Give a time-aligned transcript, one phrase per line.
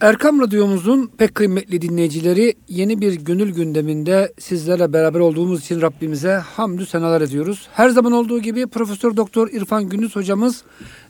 [0.00, 6.86] Erkam Radyomuzun pek kıymetli dinleyicileri yeni bir gönül gündeminde sizlerle beraber olduğumuz için Rabbimize hamdü
[6.86, 7.68] senalar ediyoruz.
[7.72, 10.62] Her zaman olduğu gibi Profesör Doktor İrfan Gündüz hocamız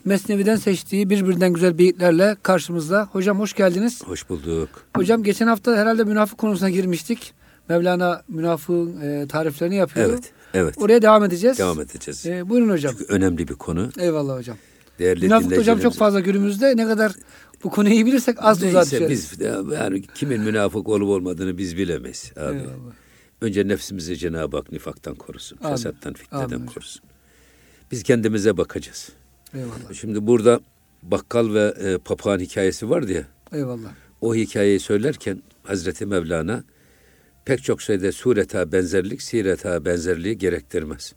[0.05, 3.07] Mesnevi'den seçtiği birbirinden güzel beyitlerle karşımızda.
[3.11, 4.01] Hocam hoş geldiniz.
[4.05, 4.69] Hoş bulduk.
[4.95, 7.33] Hocam geçen hafta herhalde münafık konusuna girmiştik.
[7.69, 10.09] Mevlana münafığın e, tariflerini yapıyor.
[10.09, 10.75] Evet, evet.
[10.77, 11.59] Oraya devam edeceğiz.
[11.59, 12.25] Devam edeceğiz.
[12.25, 12.93] E, buyurun hocam.
[12.97, 13.89] Çünkü önemli bir konu.
[13.99, 14.57] Eyvallah hocam.
[14.99, 17.11] Değerli Münafık hocam çok fazla günümüzde ne kadar
[17.63, 19.09] bu konuyu iyi bilirsek az tuzağa düşeriz.
[19.09, 22.57] biz yani kimin münafık olup olmadığını biz bilemeyiz abi.
[22.57, 22.93] Eyvallah.
[23.41, 25.57] Önce nefsimizi Cenab-ı Hak nifaktan korusun.
[25.61, 25.75] Amin.
[25.75, 27.01] Fesattan, fitneden Amin korusun.
[27.91, 29.09] Biz kendimize bakacağız.
[29.53, 29.93] Eyvallah.
[29.93, 30.59] Şimdi burada
[31.03, 33.23] bakkal ve e, papağan hikayesi vardı ya.
[33.53, 33.89] Eyvallah.
[34.21, 36.63] O hikayeyi söylerken Hazreti Mevlana
[37.45, 41.13] pek çok şeyde sureta benzerlik, sireta benzerliği gerektirmez.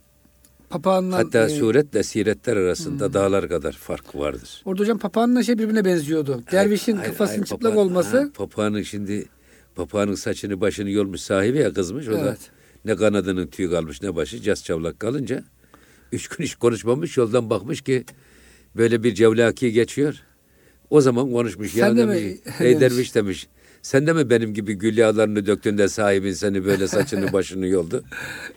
[0.79, 4.63] Papağanla Hatta e, suretle siretler arasında dağlar kadar fark vardır.
[4.65, 6.43] Orada hocam papağanla şey birbirine benziyordu.
[6.53, 8.19] Dervişin Hayır, kafasının hayır, çıplak papağan- olması.
[8.21, 9.27] ha, papağanın şimdi
[9.75, 12.09] papağanın saçını başını yolmuş sahibi ya kızmış.
[12.09, 12.39] O da Evet.
[12.85, 15.45] ne kanadının tüyü kalmış ne başı cas çavlak kalınca
[16.13, 18.05] üç gün hiç konuşmamış yoldan bakmış ki
[18.77, 20.15] böyle bir cevlaki geçiyor.
[20.91, 21.73] O zaman konuşmuş.
[21.73, 22.81] Sen ya de mi- demiş, ey demiş.
[22.81, 23.47] derviş demiş.
[23.85, 28.05] Sen de mi benim gibi gül yağlarını döktün de sahibin seni böyle saçını başını yoldu?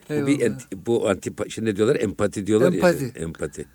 [0.09, 3.03] bu, bir ent- bu antipa, şimdi diyorlar empati diyorlar Empati.
[3.03, 3.09] ya.
[3.15, 3.65] Empati.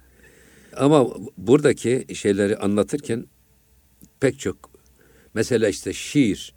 [0.77, 3.27] Ama buradaki şeyleri anlatırken
[4.20, 4.70] pek çok
[5.34, 6.55] mesela işte şiir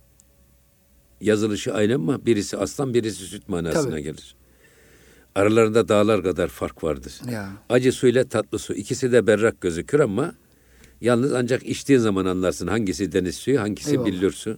[1.22, 4.04] yazılışı aynı ama birisi aslan birisi süt manasına Tabii.
[4.04, 4.36] gelir.
[5.36, 7.14] Aralarında dağlar kadar fark vardır.
[7.32, 7.50] Ya.
[7.70, 10.36] Acı su ile tatlı su ikisi de berrak gözükür ama
[11.02, 14.06] yalnız ancak içtiğin zaman anlarsın hangisi deniz suyu hangisi Eyvallah.
[14.08, 14.58] billur su.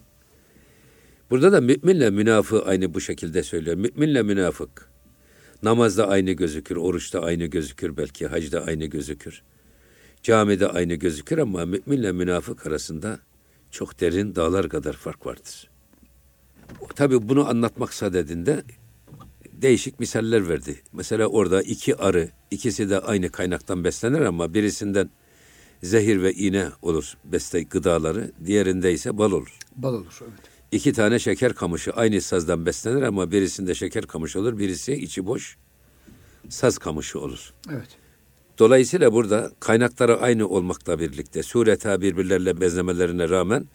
[1.30, 3.78] Burada da müminle münafığı aynı bu şekilde söylüyor.
[3.78, 4.90] Müminle münafık
[5.64, 9.44] namazda aynı gözükür, oruçta aynı gözükür belki, hacda aynı gözükür.
[10.24, 13.20] Camide aynı gözükür ama müminle münafık arasında
[13.72, 15.70] çok derin dağlar kadar fark vardır.
[16.96, 18.64] Tabii bunu anlatmak sadedinde
[19.52, 20.82] değişik misaller verdi.
[20.94, 25.10] Mesela orada iki arı, ikisi de aynı kaynaktan beslenir ama birisinden
[25.84, 29.58] zehir ve iğne olur beste gıdaları, diğerinde ise bal olur.
[29.76, 30.20] Bal olur.
[30.22, 30.57] Evet.
[30.72, 35.58] İki tane şeker kamışı aynı sazdan beslenir ama birisinde şeker kamışı olur, birisi içi boş
[36.50, 37.54] saz kamışı olur.
[37.72, 37.88] Evet.
[38.60, 43.66] Dolayısıyla burada kaynakları aynı olmakla birlikte sureta birbirlerle benzemelerine rağmen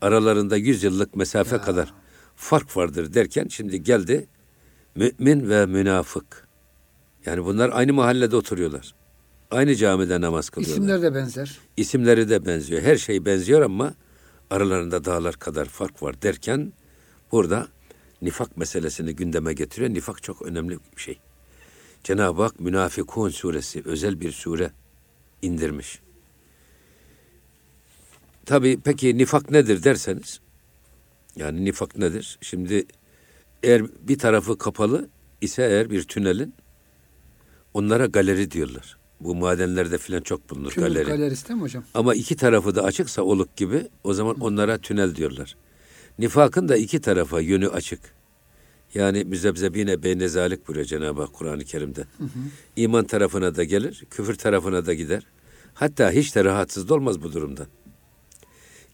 [0.00, 1.94] aralarında yüz yıllık mesafe kadar
[2.36, 4.26] fark vardır derken şimdi geldi
[4.94, 6.48] mümin ve münafık.
[7.26, 8.94] Yani bunlar aynı mahallede oturuyorlar.
[9.50, 10.76] Aynı camide namaz kılıyorlar.
[10.76, 11.58] İsimler de benzer.
[11.76, 12.82] İsimleri de benziyor.
[12.82, 13.94] Her şey benziyor ama
[14.50, 16.72] aralarında dağlar kadar fark var derken
[17.32, 17.68] burada
[18.22, 19.90] nifak meselesini gündeme getiriyor.
[19.90, 21.18] Nifak çok önemli bir şey.
[22.04, 24.70] Cenab-ı Hak Münafikun suresi özel bir sure
[25.42, 26.00] indirmiş.
[28.46, 30.40] Tabii peki nifak nedir derseniz
[31.36, 32.38] yani nifak nedir?
[32.40, 32.86] Şimdi
[33.62, 35.08] eğer bir tarafı kapalı
[35.40, 36.54] ise eğer bir tünelin
[37.74, 38.98] onlara galeri diyorlar.
[39.20, 41.04] Bu madenlerde filan çok bulunur Kümür galeri.
[41.04, 41.84] galerisi değil mi hocam?
[41.94, 45.56] Ama iki tarafı da açıksa oluk gibi o zaman onlara tünel diyorlar.
[46.18, 48.00] Nifakın da iki tarafa yönü açık.
[48.94, 52.04] Yani müzebzebine beynezalik buyuruyor Cenab-ı Hak Kur'an-ı Kerim'de.
[52.76, 55.26] İman tarafına da gelir, küfür tarafına da gider.
[55.74, 57.66] Hatta hiç de rahatsız da olmaz bu durumdan.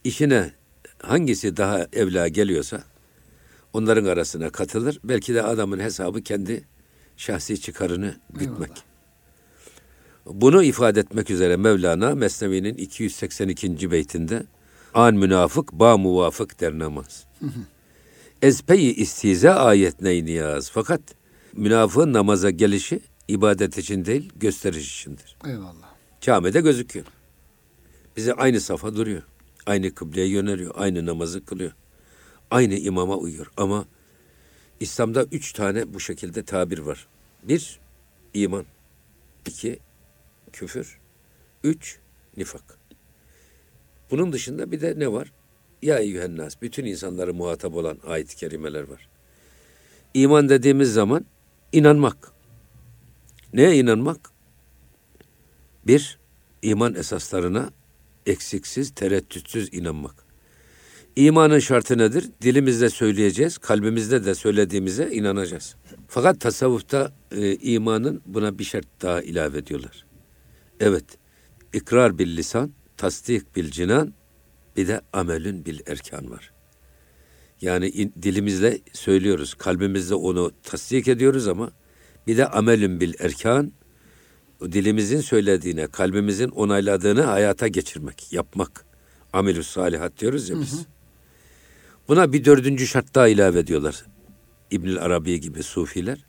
[0.04, 0.52] İşine
[1.02, 2.84] hangisi daha evla geliyorsa
[3.72, 5.00] onların arasına katılır.
[5.04, 6.64] Belki de adamın hesabı kendi
[7.16, 8.70] şahsi çıkarını gütmek.
[10.34, 13.90] Bunu ifade etmek üzere Mevlana Mesnevi'nin 282.
[13.90, 14.42] beytinde
[14.94, 17.24] an münafık ba muvafık der namaz.
[18.42, 20.70] Ezpeyi istize ayet ney niyaz.
[20.70, 21.00] Fakat
[21.52, 25.36] münafığın namaza gelişi ibadet için değil gösteriş içindir.
[25.46, 25.90] Eyvallah.
[26.20, 27.06] Camide gözüküyor.
[28.16, 29.22] Bize aynı safa duruyor.
[29.66, 30.74] Aynı kıbleye yöneliyor.
[30.76, 31.72] Aynı namazı kılıyor.
[32.50, 33.52] Aynı imama uyuyor.
[33.56, 33.84] Ama
[34.80, 37.06] İslam'da üç tane bu şekilde tabir var.
[37.42, 37.80] Bir,
[38.34, 38.64] iman.
[39.46, 39.78] iki
[40.52, 40.98] küfür.
[41.64, 41.98] Üç,
[42.36, 42.78] nifak.
[44.10, 45.32] Bunun dışında bir de ne var?
[45.82, 46.62] Ya eyyühennas.
[46.62, 49.08] Bütün insanları muhatap olan ayet-i kerimeler var.
[50.14, 51.26] İman dediğimiz zaman
[51.72, 52.32] inanmak.
[53.52, 54.30] Neye inanmak?
[55.86, 56.18] Bir,
[56.62, 57.70] iman esaslarına
[58.26, 60.14] eksiksiz, tereddütsüz inanmak.
[61.16, 62.30] İmanın şartı nedir?
[62.42, 65.76] Dilimizde söyleyeceğiz, kalbimizde de söylediğimize inanacağız.
[66.08, 70.09] Fakat tasavvufta e, imanın buna bir şart daha ilave ediyorlar.
[70.80, 71.04] Evet,
[71.72, 74.14] ikrar bil lisan, tasdik bil cinan,
[74.76, 76.52] bir de amelün bil erkan var.
[77.60, 81.70] Yani in- dilimizle söylüyoruz, kalbimizde onu tasdik ediyoruz ama
[82.26, 83.72] bir de amelün bil erkan,
[84.60, 88.84] o dilimizin söylediğine, kalbimizin onayladığını hayata geçirmek, yapmak.
[89.32, 90.86] Amelü salihat diyoruz ya biz.
[92.08, 94.04] Buna bir dördüncü şart daha ilave ediyorlar.
[94.70, 96.24] İbnül Arabi gibi sufiler.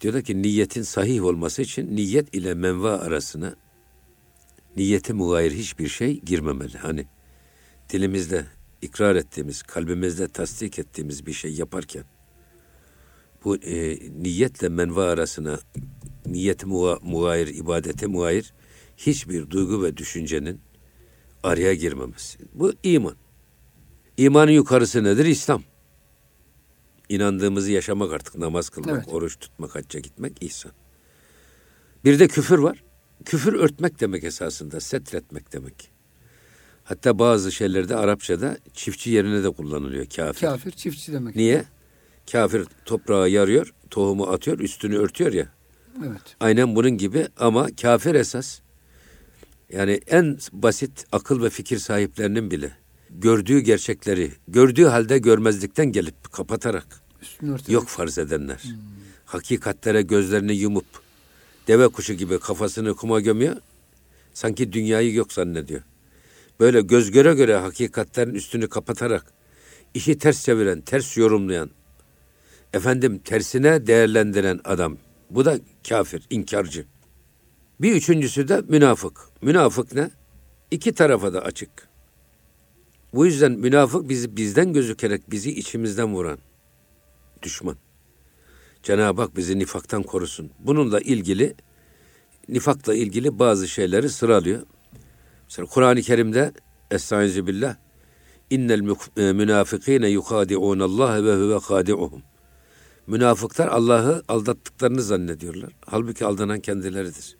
[0.00, 3.56] Diyorlar ki niyetin sahih olması için niyet ile menva arasına
[4.76, 6.78] niyete mugayir hiçbir şey girmemeli.
[6.78, 7.06] Hani
[7.90, 8.44] dilimizde
[8.82, 12.04] ikrar ettiğimiz, kalbimizde tasdik ettiğimiz bir şey yaparken
[13.44, 15.60] bu e, niyetle menva arasına
[16.26, 18.52] niyeti muga, mugayir, ibadete mugayir
[18.96, 20.60] hiçbir duygu ve düşüncenin
[21.42, 22.38] araya girmemesi.
[22.54, 23.16] Bu iman.
[24.16, 25.24] İmanın yukarısı nedir?
[25.24, 25.62] İslam.
[27.08, 29.08] İnandığımızı yaşamak artık namaz kılmak, Evet.
[29.08, 30.72] oruç tutmak, hacca gitmek ihsan.
[32.04, 32.84] Bir de küfür var.
[33.24, 35.90] Küfür örtmek demek esasında, setretmek demek.
[36.84, 40.40] Hatta bazı şeylerde Arapçada çiftçi yerine de kullanılıyor kafir.
[40.40, 41.36] Kafir çiftçi demek.
[41.36, 41.64] Niye?
[42.32, 45.48] Kafir toprağa yarıyor, tohumu atıyor, üstünü örtüyor ya.
[46.06, 46.36] Evet.
[46.40, 48.60] Aynen bunun gibi ama kafir esas
[49.72, 52.72] yani en basit akıl ve fikir sahiplerinin bile
[53.10, 56.86] gördüğü gerçekleri gördüğü halde görmezlikten gelip kapatarak
[57.68, 58.62] yok farz edenler.
[59.24, 60.86] Hakikatlere gözlerini yumup
[61.68, 63.56] deve kuşu gibi kafasını kuma gömüyor.
[64.34, 65.82] Sanki dünyayı yok zannediyor.
[66.60, 69.32] Böyle göz göre göre hakikatlerin üstünü kapatarak
[69.94, 71.70] işi ters çeviren, ters yorumlayan,
[72.72, 74.96] efendim tersine değerlendiren adam.
[75.30, 75.58] Bu da
[75.88, 76.86] kafir, inkarcı.
[77.80, 79.20] Bir üçüncüsü de münafık.
[79.42, 80.10] Münafık ne?
[80.70, 81.87] İki tarafa da açık.
[83.14, 86.38] Bu yüzden münafık bizi bizden gözükerek bizi içimizden vuran
[87.42, 87.76] düşman.
[88.82, 90.50] Cenab-ı Hak bizi nifaktan korusun.
[90.58, 91.54] Bununla ilgili
[92.48, 94.62] nifakla ilgili bazı şeyleri sıralıyor.
[95.44, 96.52] Mesela Kur'an-ı Kerim'de
[96.90, 97.76] Estaizu billah
[98.50, 102.22] innel e, münafikine yukadi'un Allah ve huve kadi'uhum.
[103.06, 105.72] Münafıklar Allah'ı aldattıklarını zannediyorlar.
[105.86, 107.37] Halbuki aldanan kendileridir.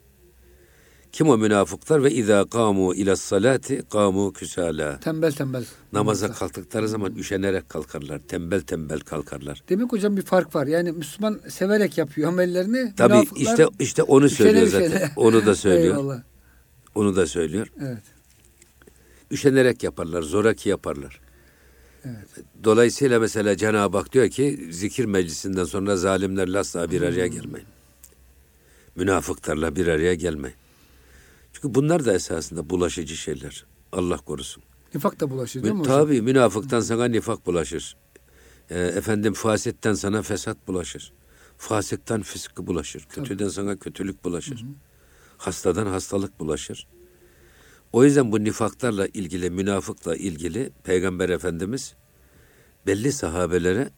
[1.12, 5.00] Kim o münafıklar ve izâ kâmû ila salati kâmû küsâlâ.
[5.00, 5.64] Tembel tembel.
[5.92, 8.18] Namaza kalktıkları zaman üşenerek kalkarlar.
[8.18, 9.62] Tembel tembel kalkarlar.
[9.68, 10.66] Demek hocam bir fark var.
[10.66, 12.94] Yani Müslüman severek yapıyor amellerini.
[12.96, 14.88] Tabii işte işte onu üşene söylüyor üşene.
[14.88, 15.10] zaten.
[15.16, 15.94] Onu da söylüyor.
[15.96, 16.22] Eyvallah.
[16.94, 17.66] Onu da söylüyor.
[17.80, 18.02] Evet.
[19.30, 21.20] Üşenerek yaparlar, zoraki yaparlar.
[22.04, 22.44] Evet.
[22.64, 27.68] Dolayısıyla mesela Cenab-ı Hak diyor ki zikir meclisinden sonra zalimlerle asla bir araya gelmeyin.
[28.96, 30.56] Münafıklarla bir araya gelmeyin.
[31.62, 33.66] Çünkü bunlar da esasında bulaşıcı şeyler.
[33.92, 34.62] Allah korusun.
[34.94, 35.94] Nifak da bulaşıyor değil mi hocam?
[35.96, 37.96] Tabii münafıktan sana nifak bulaşır.
[38.70, 41.12] Ee, efendim fasitten sana fesat bulaşır.
[41.56, 43.06] Fasıktan fıskı bulaşır.
[43.08, 44.64] Kötüden sana kötülük bulaşır.
[45.38, 46.86] Hastadan hastalık bulaşır.
[47.92, 51.94] O yüzden bu nifaklarla ilgili, münafıkla ilgili Peygamber Efendimiz
[52.86, 53.90] belli sahabelere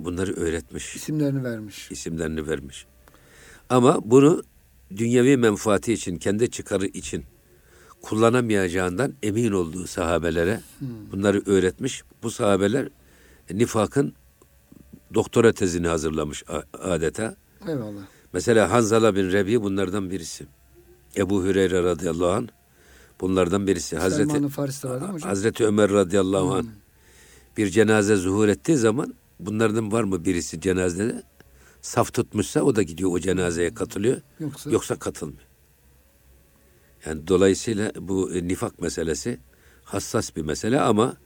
[0.00, 1.90] bunları öğretmiş, İsimlerini vermiş.
[1.90, 2.86] isimlerini vermiş.
[3.68, 4.42] Ama bunu
[4.96, 7.24] dünyevi menfaati için, kendi çıkarı için
[8.02, 10.60] kullanamayacağından emin olduğu sahabelere
[11.12, 12.02] bunları öğretmiş.
[12.22, 12.88] Bu sahabeler
[13.50, 14.14] nifakın
[15.14, 17.36] doktora tezini hazırlamış adeta.
[17.68, 18.02] Eyvallah.
[18.32, 20.46] Mesela Hanzala bin Rebi bunlardan birisi.
[21.16, 22.48] Ebu Hüreyre radıyallahu anh
[23.20, 23.96] bunlardan birisi.
[23.96, 24.42] Hazreti,
[25.12, 25.20] var?
[25.20, 26.66] Hazreti Ömer radıyallahu anh
[27.56, 31.22] bir cenaze zuhur ettiği zaman bunlardan var mı birisi cenazede
[31.82, 34.20] saf tutmuşsa o da gidiyor o cenazeye katılıyor.
[34.40, 35.50] Yoksa, Yoksa katılmıyor.
[37.06, 39.38] Yani dolayısıyla bu e, nifak meselesi
[39.84, 41.16] hassas bir mesele ama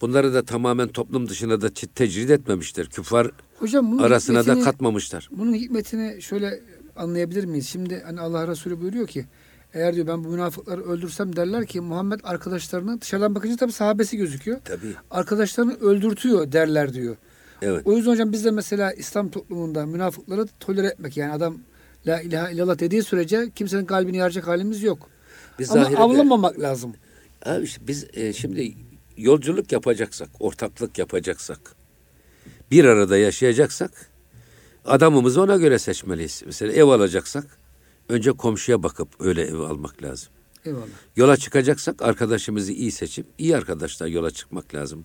[0.00, 2.86] bunları da tamamen toplum dışına da tecrid etmemiştir.
[2.86, 5.28] Küfar hocam bunun arasına da katmamışlar.
[5.30, 6.60] Bunun hikmetini şöyle
[6.96, 7.68] anlayabilir miyiz?
[7.68, 9.26] Şimdi hani Allah Resulü buyuruyor ki
[9.74, 14.60] eğer diyor ben bu münafıkları öldürsem derler ki Muhammed arkadaşlarını dışarıdan bakınca tabii sahabesi gözüküyor.
[14.64, 14.94] Tabii.
[15.10, 17.16] Arkadaşlarını öldürtüyor derler diyor.
[17.62, 17.82] Evet.
[17.86, 21.58] O yüzden hocam biz de mesela İslam toplumunda münafıkları tolere etmek yani adam
[22.06, 25.10] la ilahe illallah dediği sürece kimsenin kalbini yaracak halimiz yok.
[25.58, 26.94] Biz Ama zahirede- avlamamak lazım.
[27.44, 28.74] Abi işte biz e, şimdi
[29.16, 31.60] yolculuk yapacaksak, ortaklık yapacaksak,
[32.70, 34.10] bir arada yaşayacaksak
[34.84, 36.42] adamımızı ona göre seçmeliyiz.
[36.46, 37.44] Mesela ev alacaksak
[38.08, 40.28] önce komşuya bakıp öyle ev almak lazım.
[40.64, 40.86] Eyvallah.
[41.16, 45.04] Yola çıkacaksak arkadaşımızı iyi seçip iyi arkadaşlar yola çıkmak lazım.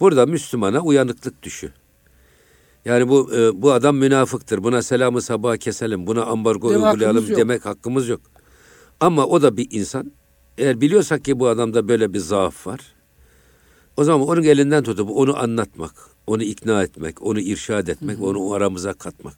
[0.00, 1.72] Burada Müslümana uyanıklık düşüyor.
[2.84, 4.64] Yani bu e, bu adam münafıktır.
[4.64, 6.06] Buna selamı sabaha keselim.
[6.06, 7.38] Buna ambargo Deme uygulayalım yok.
[7.38, 8.20] demek hakkımız yok.
[9.00, 10.12] Ama o da bir insan.
[10.58, 12.80] Eğer biliyorsak ki bu adamda böyle bir zaaf var.
[13.96, 15.94] O zaman onun elinden tutup onu anlatmak,
[16.26, 19.34] onu ikna etmek, onu irşad etmek, onu aramıza katmak.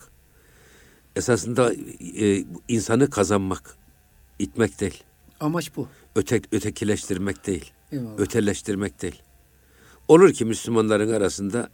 [1.17, 1.73] Esasında
[2.19, 3.77] e, insanı kazanmak,
[4.39, 5.03] itmek değil
[5.41, 5.89] Amaç bu.
[6.17, 8.19] ötek, ötekileştirmek değil, Eyvallah.
[8.19, 9.23] öteleştirmek değil.
[10.09, 11.71] Olur ki Müslümanların arasında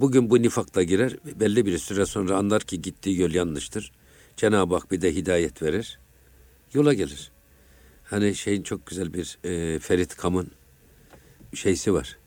[0.00, 3.92] bugün bu nifakla girer, belli bir süre sonra anlar ki gittiği yol yanlıştır.
[4.36, 5.98] Cenab-ı Hak bir de hidayet verir,
[6.74, 7.30] yola gelir.
[8.04, 10.50] Hani şeyin çok güzel bir e, Ferit Kam'ın
[11.54, 12.18] şeysi var.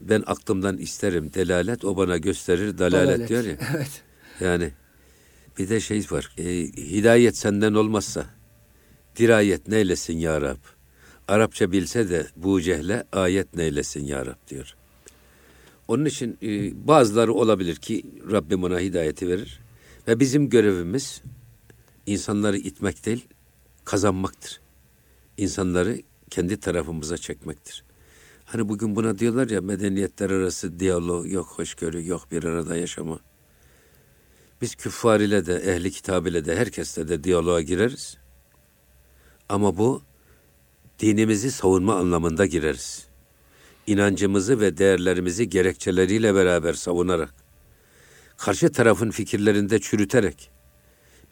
[0.00, 3.28] Ben aklımdan isterim delalet, o bana gösterir dalalet, Dalalet.
[3.28, 3.56] diyor ya.
[3.76, 4.02] Evet.
[4.40, 4.70] Yani
[5.58, 6.34] bir de şey var.
[6.38, 6.44] e,
[6.76, 8.26] hidayet senden olmazsa
[9.16, 10.56] dirayet neylesin ya Rab?
[11.32, 14.74] Arapça bilse de bu cehle ayet neylesin ya Rab diyor.
[15.88, 16.48] Onun için e,
[16.88, 19.60] bazıları olabilir ki Rabbim ona hidayeti verir.
[20.08, 21.22] Ve bizim görevimiz
[22.06, 23.28] insanları itmek değil,
[23.84, 24.60] kazanmaktır.
[25.36, 25.98] İnsanları
[26.30, 27.84] kendi tarafımıza çekmektir.
[28.44, 33.18] Hani bugün buna diyorlar ya medeniyetler arası diyalog, yok hoşgörü, yok bir arada yaşama.
[34.60, 38.16] Biz küffar ile de, ehli kitab ile de, herkesle de diyaloğa gireriz.
[39.48, 40.02] Ama bu
[41.02, 43.06] dinimizi savunma anlamında gireriz.
[43.86, 47.34] İnancımızı ve değerlerimizi gerekçeleriyle beraber savunarak,
[48.36, 50.50] karşı tarafın fikirlerinde çürüterek,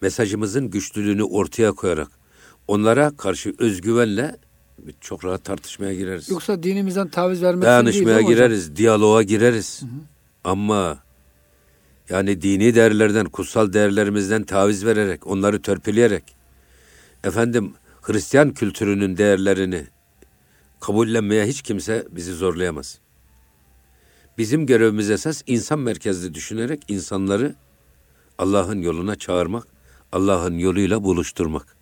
[0.01, 2.11] mesajımızın güçlülüğünü ortaya koyarak,
[2.67, 4.37] onlara karşı özgüvenle
[5.01, 6.29] çok rahat tartışmaya gireriz.
[6.29, 9.81] Yoksa dinimizden taviz vermek Dayanışmaya gireriz, diyaloğa gireriz.
[10.43, 10.97] Ama
[12.09, 16.23] yani dini değerlerden, kutsal değerlerimizden taviz vererek, onları törpüleyerek,
[17.23, 19.87] efendim Hristiyan kültürünün değerlerini
[20.79, 22.99] kabullenmeye hiç kimse bizi zorlayamaz.
[24.37, 27.55] Bizim görevimiz esas insan merkezli düşünerek insanları
[28.37, 29.67] Allah'ın yoluna çağırmak,
[30.11, 31.75] Allah'ın yoluyla buluşturmak.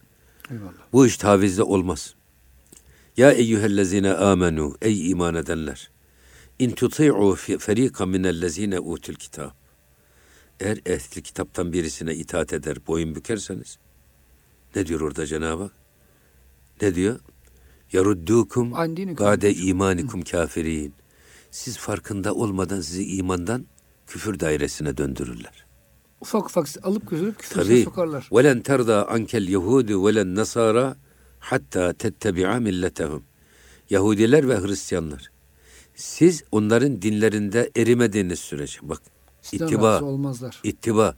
[0.52, 0.72] Eyvallah.
[0.94, 2.16] Bu iş tavizle olmaz.
[3.18, 5.92] Ya eyyühellezine amenu ey iman edenler.
[6.60, 9.50] İn tuti'u feriqan minellezine utul kitab.
[10.60, 13.78] Eğer ehli kitaptan birisine itaat eder, boyun bükerseniz
[14.76, 15.79] ne diyor orada Cenab-ı Hak?
[16.82, 17.20] Ne diyor?
[17.92, 18.72] Yaruddukum
[19.20, 20.94] ba'de imanikum kafirin.
[21.52, 23.66] Siz farkında olmadan sizi imandan
[24.08, 25.66] küfür dairesine döndürürler.
[26.22, 27.84] Ufak ufak alıp götürüp Tabii.
[27.84, 28.30] sokarlar.
[28.34, 30.98] Velen terda ankel yehudu velen nasara
[31.40, 33.24] hatta tettebi'a milletehum.
[33.90, 35.32] Yahudiler ve Hristiyanlar.
[35.96, 39.02] Siz onların dinlerinde erimediğiniz sürece bak
[39.42, 40.60] Sizden ittiba, olmazlar.
[40.64, 41.16] ittiba.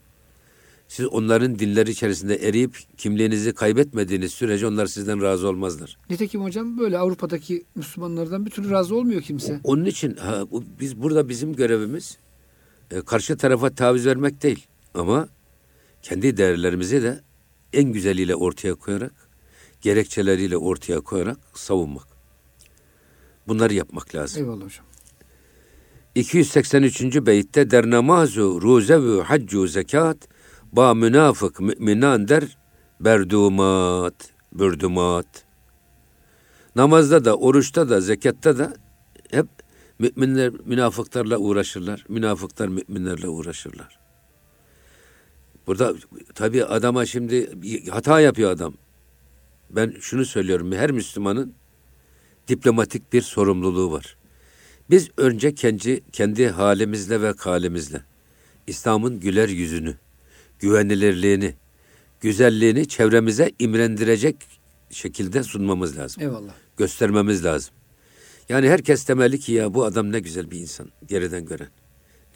[0.92, 5.96] Siz onların dinleri içerisinde eriyip kimliğinizi kaybetmediğiniz sürece onlar sizden razı olmazlar.
[6.10, 9.60] Nitekim hocam böyle Avrupa'daki Müslümanlardan bir türlü razı olmuyor kimse.
[9.64, 10.44] Onun için ha,
[10.80, 12.18] biz burada bizim görevimiz
[12.90, 15.28] e, karşı tarafa taviz vermek değil ama
[16.02, 17.20] kendi değerlerimizi de
[17.72, 19.14] en güzeliyle ortaya koyarak,
[19.80, 22.06] gerekçeleriyle ortaya koyarak savunmak.
[23.48, 24.42] Bunları yapmak lazım.
[24.42, 24.84] Eyvallah hocam.
[26.14, 27.02] 283.
[27.26, 30.31] beytte der namazu ruzevu haccu zekat
[30.72, 32.56] ba münafık müminan der
[33.00, 35.44] berdumat bürdumat.
[36.76, 38.74] Namazda da, oruçta da, zekatta da
[39.30, 39.46] hep
[39.98, 42.04] müminler münafıklarla uğraşırlar.
[42.08, 43.98] Münafıklar müminlerle uğraşırlar.
[45.66, 45.94] Burada
[46.34, 47.50] tabii adama şimdi
[47.90, 48.74] hata yapıyor adam.
[49.70, 50.72] Ben şunu söylüyorum.
[50.72, 51.54] Her Müslümanın
[52.48, 54.16] diplomatik bir sorumluluğu var.
[54.90, 58.04] Biz önce kendi, kendi halimizle ve kalimizle
[58.66, 59.94] İslam'ın güler yüzünü,
[60.62, 61.54] güvenilirliğini,
[62.20, 64.36] güzelliğini çevremize imrendirecek
[64.90, 66.22] şekilde sunmamız lazım.
[66.22, 66.52] Eyvallah.
[66.76, 67.74] Göstermemiz lazım.
[68.48, 71.68] Yani herkes demeli ki ya bu adam ne güzel bir insan geriden gören.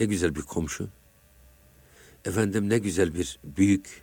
[0.01, 0.89] Ne güzel bir komşu.
[2.25, 4.03] Efendim ne güzel bir büyük.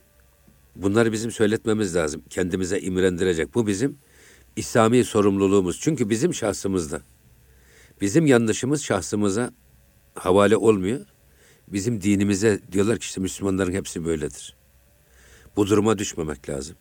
[0.76, 2.24] Bunları bizim söyletmemiz lazım.
[2.30, 3.56] Kendimize imrendirecek.
[3.56, 3.98] Bu bizim
[4.56, 5.80] İslami sorumluluğumuz.
[5.80, 7.02] Çünkü bizim şahsımızda.
[8.02, 9.52] Bizim yanlışımız şahsımıza
[10.16, 11.13] havale olmuyor.
[11.68, 14.56] Bizim dinimize diyorlar ki işte Müslümanların hepsi böyledir.
[15.56, 16.76] Bu duruma düşmemek lazım.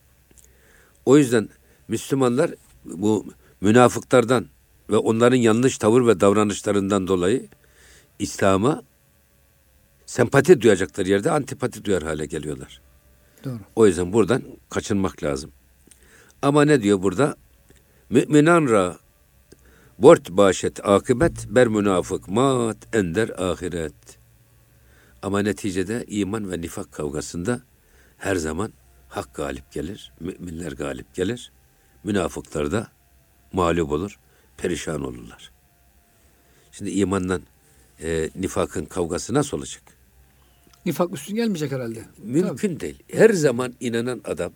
[1.06, 1.48] O yüzden
[1.88, 3.26] Müslümanlar bu
[3.60, 4.46] münafıklardan
[4.90, 7.48] ve onların yanlış tavır ve davranışlarından dolayı
[8.18, 8.82] İslam'a
[10.06, 12.80] sempati duyacakları yerde antipati duyar hale geliyorlar.
[13.44, 13.58] Doğru.
[13.76, 15.52] O yüzden buradan kaçınmak lazım.
[16.42, 17.36] Ama ne diyor burada?
[18.10, 18.98] Müminan ra
[19.98, 24.21] bort başet akıbet ber münafık mat ender ahiret.
[25.22, 27.60] Ama neticede iman ve nifak kavgasında
[28.18, 28.72] her zaman
[29.08, 31.52] hak galip gelir, müminler galip gelir.
[32.04, 32.88] Münafıklar da
[33.52, 34.18] mağlup olur,
[34.56, 35.50] perişan olurlar.
[36.72, 37.40] Şimdi imanla
[38.02, 39.82] e, nifakın kavgası nasıl olacak?
[40.86, 42.04] Nifak üstün gelmeyecek herhalde.
[42.18, 43.02] Mümkün değil.
[43.12, 44.52] Her zaman inanan adam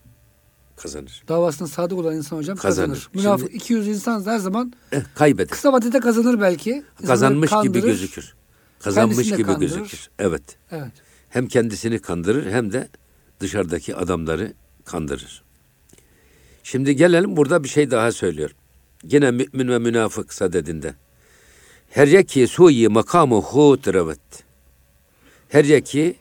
[0.77, 1.23] kazanır.
[1.29, 2.89] Davasına sadık olan insan hocam Kazanır.
[2.89, 3.11] kazanır.
[3.15, 5.49] Münafık Şimdi- 200 insan her zaman Eh, kaybeder.
[5.49, 6.71] kısa vadede kazanır belki.
[6.71, 7.83] İnsanları Kazanmış gibi kandırır.
[7.87, 8.35] gözükür.
[8.81, 9.69] Kazanmış Kendisini gibi kandırır.
[9.79, 10.11] gözükür.
[10.19, 10.43] Evet.
[10.71, 10.93] Evet.
[11.29, 12.89] Hem kendisini kandırır hem de
[13.41, 14.53] dışarıdaki adamları
[14.85, 15.43] kandırır.
[16.63, 18.51] Şimdi gelelim burada bir şey daha söylüyor.
[19.03, 20.95] Yine mümin ve münafık sadedinde.
[21.91, 24.45] Her yeki suyi makamu hud revet.
[25.49, 26.17] Her yeki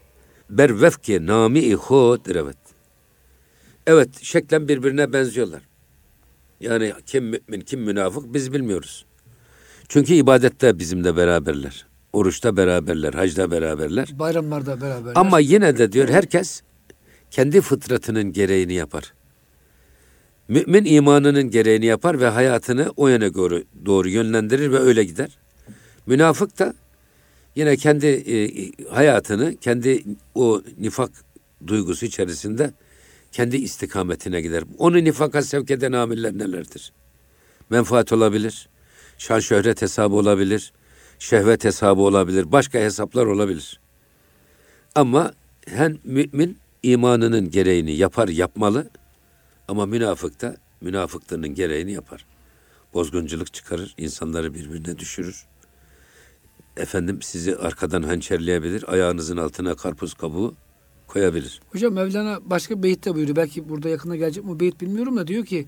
[0.50, 2.58] ber vefki nami hud revet.
[3.88, 5.62] Evet şeklen birbirine benziyorlar.
[6.60, 9.06] Yani kim mümin kim münafık biz bilmiyoruz.
[9.90, 11.86] Çünkü ibadette bizimle beraberler.
[12.16, 14.10] Oruçta beraberler, hacda beraberler.
[14.20, 15.12] Bayramlarda beraber.
[15.16, 16.62] Ama yine de diyor herkes
[17.32, 19.14] kendi fıtratının gereğini yapar.
[20.48, 25.38] Mümin imanının gereğini yapar ve hayatını o yöne doğru, doğru yönlendirir ve öyle gider.
[26.06, 26.74] Münafık da
[27.56, 28.38] yine kendi e,
[28.90, 30.04] hayatını kendi
[30.36, 31.12] o nifak
[31.68, 32.74] duygusu içerisinde
[33.32, 34.64] kendi istikametine gider.
[34.78, 36.94] Onu nifaka sevk eden amiller nelerdir?
[37.70, 38.70] Menfaat olabilir,
[39.18, 40.74] şan şöhret hesabı olabilir,
[41.20, 43.80] şehvet hesabı olabilir, başka hesaplar olabilir.
[44.96, 45.34] Ama
[45.68, 48.90] hem mümin imanının gereğini yapar, yapmalı
[49.68, 52.26] ama münafık da münafıklığının gereğini yapar.
[52.94, 55.46] Bozgunculuk çıkarır, insanları birbirine düşürür.
[56.78, 60.56] Efendim sizi arkadan hançerleyebilir, ayağınızın altına karpuz kabuğu
[61.08, 61.62] koyabilir.
[61.72, 63.36] Hocam Mevlana başka beyitte buyuruyor.
[63.36, 65.68] Belki burada yakında gelecek mi beyit bilmiyorum da diyor ki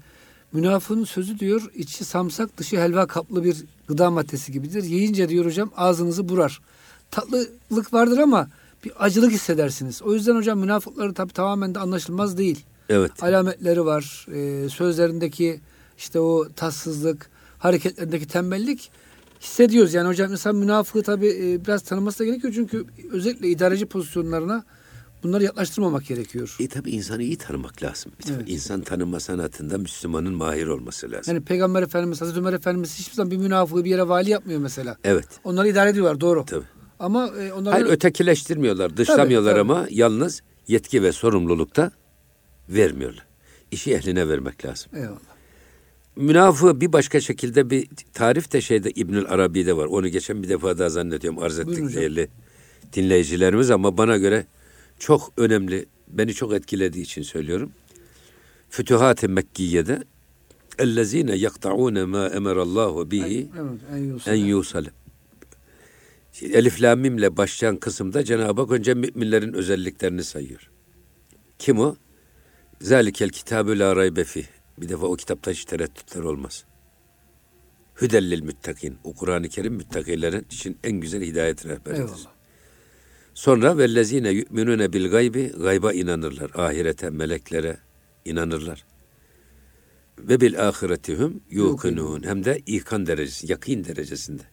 [0.54, 4.84] münafığın sözü diyor içi samsak dışı helva kaplı bir gıda maddesi gibidir.
[4.84, 6.62] Yiyince diyor hocam ağzınızı burar.
[7.12, 8.50] Tatlılık vardır ama
[8.86, 10.02] bir acılık hissedersiniz.
[10.02, 12.66] O yüzden hocam münafıkları tabi tamamen de anlaşılmaz değil.
[12.90, 13.24] Evet.
[13.24, 14.26] Alametleri var.
[14.34, 15.60] Ee, sözlerindeki
[15.98, 18.92] işte o tatsızlık, hareketlerindeki tembellik
[19.42, 19.94] hissediyoruz.
[19.94, 22.54] Yani hocam insan münafığı tabi e, biraz tanıması da gerekiyor.
[22.54, 24.64] Çünkü özellikle idareci pozisyonlarına
[25.24, 26.56] bunları yaklaştırmamak gerekiyor.
[26.60, 28.12] E tabi insanı iyi tanımak lazım.
[28.20, 28.50] Bir evet.
[28.50, 31.34] İnsan tanıma sanatında Müslümanın mahir olması lazım.
[31.36, 34.98] Yani Peygamber Efendimiz, Hazreti Ömer Efendimiz hiçbir zaman bir münafığı bir yere vali yapmıyor mesela.
[35.04, 35.28] Evet.
[35.44, 36.46] Onları idare ediyorlar doğru.
[36.46, 36.66] Tabii.
[37.00, 37.74] Ama e, onları...
[37.74, 39.78] Hayır ötekileştirmiyorlar, dışlamıyorlar tabii, tabii.
[39.78, 41.92] ama yalnız yetki ve sorumlulukta
[42.70, 43.28] vermiyorlar.
[43.72, 44.92] İşi ehline vermek lazım.
[44.96, 45.20] Eyvallah.
[46.16, 49.86] Münafığı bir başka şekilde bir tarif de şeyde İbnül Arabi'de var.
[49.86, 52.30] Onu geçen bir defa daha zannediyorum arz ettik değerli
[52.94, 54.46] dinleyicilerimiz ama bana göre
[55.00, 57.72] çok önemli, beni çok etkilediği için söylüyorum.
[58.70, 60.04] Fütuhat-ı Mekkiye'de
[60.80, 63.50] ellezine yakta'une ma emerallahu bihi
[64.26, 64.90] en yusale.
[66.42, 67.04] Elif Lam
[67.38, 70.70] başlayan kısımda Cenab-ı Hak önce müminlerin özelliklerini sayıyor.
[71.60, 71.96] Kim o?
[72.82, 74.26] Zalikel kitabü la raybe.
[74.78, 76.66] Bir defa o kitapta hiç tereddütler olmaz.
[78.02, 78.98] Hüdellil müttakin.
[79.04, 82.02] O Kur'an-ı Kerim müttakilerin için en güzel hidayet rehberidir.
[82.02, 82.37] Eyvallah.
[83.38, 86.52] Sonra vellezine yu'minune bil gaybi gayba inanırlar.
[86.56, 87.78] Ahirete, meleklere
[88.26, 88.86] inanırlar.
[90.20, 92.24] Ve bil ahiretihum yuqinun.
[92.24, 94.44] Hem de ikan derecesi, yakin derecesinde.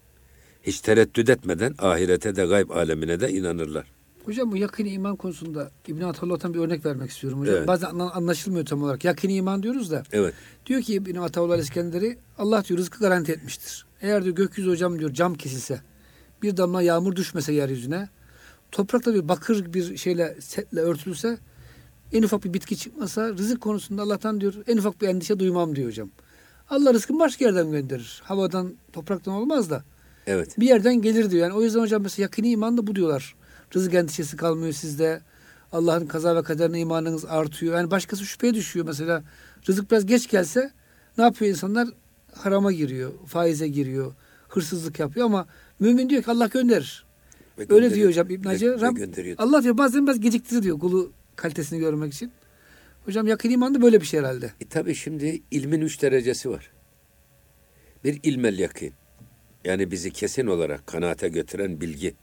[0.62, 3.87] Hiç tereddüt etmeden ahirete de gayb alemine de inanırlar.
[4.25, 7.57] Hocam bu yakın iman konusunda İbn Atavullah'tan bir örnek vermek istiyorum hocam.
[7.57, 7.68] Evet.
[7.68, 9.05] Bazen anlaşılmıyor tam olarak.
[9.05, 10.03] Yakın iman diyoruz da.
[10.12, 10.35] Evet.
[10.66, 13.87] Diyor ki İbn Atavullah İskender'i Allah diyor rızkı garanti etmiştir.
[14.03, 15.81] Eğer diyor gökyüzü hocam diyor cam kesilse
[16.42, 18.09] bir damla yağmur düşmese yeryüzüne
[18.75, 21.39] toprakta bir bakır bir şeyle setle örtülse
[22.13, 25.89] en ufak bir bitki çıkmasa rızık konusunda Allah'tan diyor en ufak bir endişe duymam diyor
[25.89, 26.11] hocam.
[26.71, 28.23] Allah rızkını başka yerden gönderir.
[28.25, 29.85] Havadan, topraktan olmaz da.
[30.27, 30.59] Evet.
[30.59, 31.43] Bir yerden gelir diyor.
[31.43, 33.35] Yani o yüzden hocam mesela yakini iman da bu diyorlar.
[33.75, 35.21] Rızık endişesi kalmıyor sizde.
[35.73, 37.75] Allah'ın kaza ve kaderine imanınız artıyor.
[37.75, 39.23] Yani başkası şüpheye düşüyor mesela.
[39.69, 40.71] Rızık biraz geç gelse
[41.19, 41.89] ne yapıyor insanlar?
[42.35, 44.13] Harama giriyor, faize giriyor,
[44.49, 45.47] hırsızlık yapıyor ama
[45.81, 47.04] mümin diyor ki Allah gönderir.
[47.69, 48.77] Öyle diyor hocam İbn Hacı.
[49.38, 52.33] Allah diyor bazen biraz geciktirir diyor kulu kalitesini görmek için.
[53.05, 54.53] Hocam yakın iman da böyle bir şey herhalde.
[54.61, 56.71] E tabi şimdi ilmin üç derecesi var.
[58.05, 58.90] Bir ilmel yakın.
[59.64, 62.14] Yani bizi kesin olarak kanaate götüren bilgi.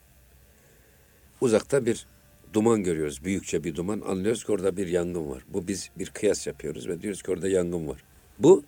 [1.42, 2.06] Uzakta bir
[2.54, 3.24] duman görüyoruz.
[3.24, 4.02] Büyükçe bir duman.
[4.02, 5.44] Anlıyoruz ki orada bir yangın var.
[5.54, 8.04] Bu biz bir kıyas yapıyoruz ve diyoruz ki orada yangın var.
[8.40, 8.64] Bu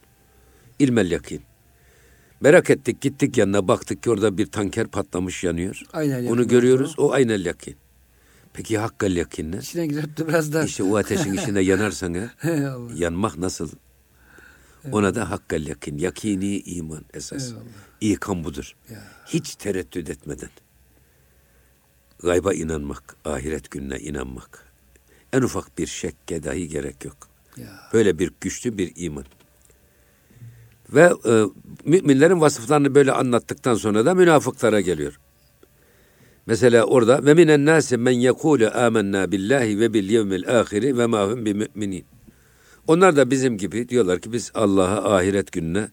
[0.80, 1.42] ilmel yakin.
[2.44, 5.82] Merak ettik gittik yanına baktık ki orada bir tanker patlamış yanıyor.
[5.94, 6.96] Aynen Onu görüyoruz.
[6.98, 7.76] O aynel yakin.
[8.54, 9.58] Peki hakkal yakin ne?
[9.58, 10.64] İçine girip de biraz da.
[10.64, 12.32] İşte o ateşin içinde yanarsan ya.
[12.96, 13.70] yanmak nasıl?
[14.84, 14.94] Evet.
[14.94, 15.98] Ona da hakkal yakin.
[15.98, 17.48] Yakini iman esas.
[17.50, 17.64] Eyvallah.
[18.02, 18.76] İkan budur.
[18.90, 19.04] Ya.
[19.26, 20.50] Hiç tereddüt etmeden.
[22.24, 24.74] Gayba inanmak, ahiret gününe inanmak.
[25.34, 27.18] En ufak bir şekke dahi gerek yok.
[27.58, 27.90] Ya.
[27.94, 29.26] Böyle bir güçlü bir iman.
[30.94, 31.44] Ve e,
[31.86, 35.20] müminlerin vasıflarını böyle anlattıktan sonra da münafıklara geliyor.
[36.46, 41.28] Mesela orada ve minen nasi men yekulu amennâ billahi ve bil yevmil ahiri ve ma
[41.28, 42.06] hum bi müminin.
[42.88, 45.88] Onlar da bizim gibi diyorlar ki biz Allah'a ahiret gününe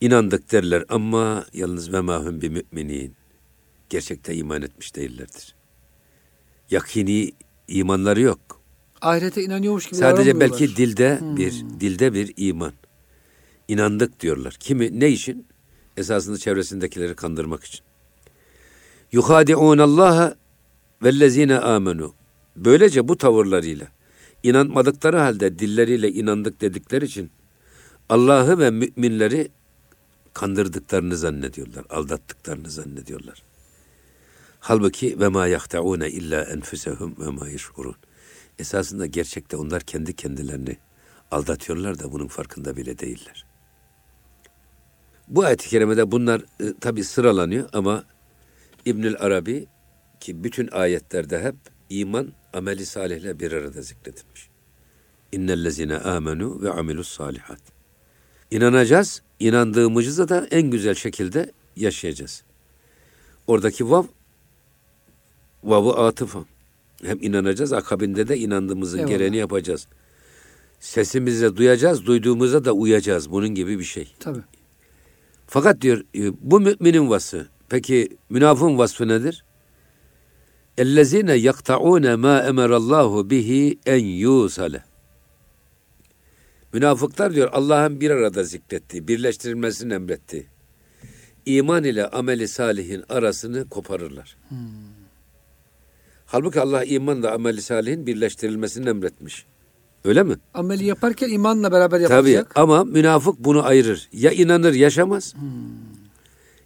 [0.00, 3.14] inandık derler ama yalnız ve ma hum bi müminin.
[3.88, 5.54] Gerçekte iman etmiş değillerdir.
[6.70, 7.32] Yakini
[7.68, 8.40] imanları yok.
[9.00, 11.36] Ahirete inanıyormuş gibi Sadece belki dilde hmm.
[11.36, 12.72] bir dilde bir iman
[13.68, 14.56] inandık diyorlar.
[14.60, 15.46] Kimi ne için?
[15.96, 17.80] Esasında çevresindekileri kandırmak için.
[19.12, 20.34] Yuhadi'un Allah'a
[21.02, 22.14] vellezine amenu.
[22.56, 23.86] Böylece bu tavırlarıyla
[24.42, 27.30] inanmadıkları halde dilleriyle inandık dedikleri için
[28.08, 29.48] Allah'ı ve müminleri
[30.32, 33.42] kandırdıklarını zannediyorlar, aldattıklarını zannediyorlar.
[34.60, 37.96] Halbuki ve ma yahtaune illa enfusehum ve ma yeşurun.
[38.58, 40.76] Esasında gerçekte onlar kendi kendilerini
[41.30, 43.46] aldatıyorlar da bunun farkında bile değiller.
[45.28, 48.04] Bu ayet-i kerimede bunlar e, tabi sıralanıyor ama
[48.84, 49.66] İbnül Arabi
[50.20, 51.54] ki bütün ayetlerde hep
[51.90, 54.48] iman ameli salihle bir arada zikredilmiş.
[55.32, 57.60] İnnellezine amenu ve amilus salihat.
[58.50, 62.42] İnanacağız, inandığımızı da en güzel şekilde yaşayacağız.
[63.46, 64.04] Oradaki vav,
[65.64, 66.44] vavı atıfa.
[67.02, 69.12] Hem inanacağız, akabinde de inandığımızın Eyvallah.
[69.12, 69.86] gereğini yapacağız.
[70.80, 73.30] Sesimizi duyacağız, duyduğumuza da uyacağız.
[73.30, 74.14] Bunun gibi bir şey.
[74.20, 74.40] Tabii.
[75.54, 77.46] Fakat diyor e, bu müminin vasfı.
[77.68, 79.44] Peki münafığın vasfı nedir?
[80.78, 84.84] Ellezine yakta'une ma emerallahu bihi en yusale.
[86.72, 90.46] Münafıklar diyor Allah'ın bir arada zikrettiği, birleştirilmesini emretti.
[91.46, 94.36] İman ile ameli salihin arasını koparırlar.
[96.26, 99.46] Halbuki Allah imanla ameli salihin birleştirilmesini emretmiş.
[100.04, 100.36] Öyle mi?
[100.54, 102.58] Ameli yaparken imanla beraber Tabii yapacak.
[102.58, 104.08] ama münafık bunu ayırır.
[104.12, 105.34] Ya inanır yaşamaz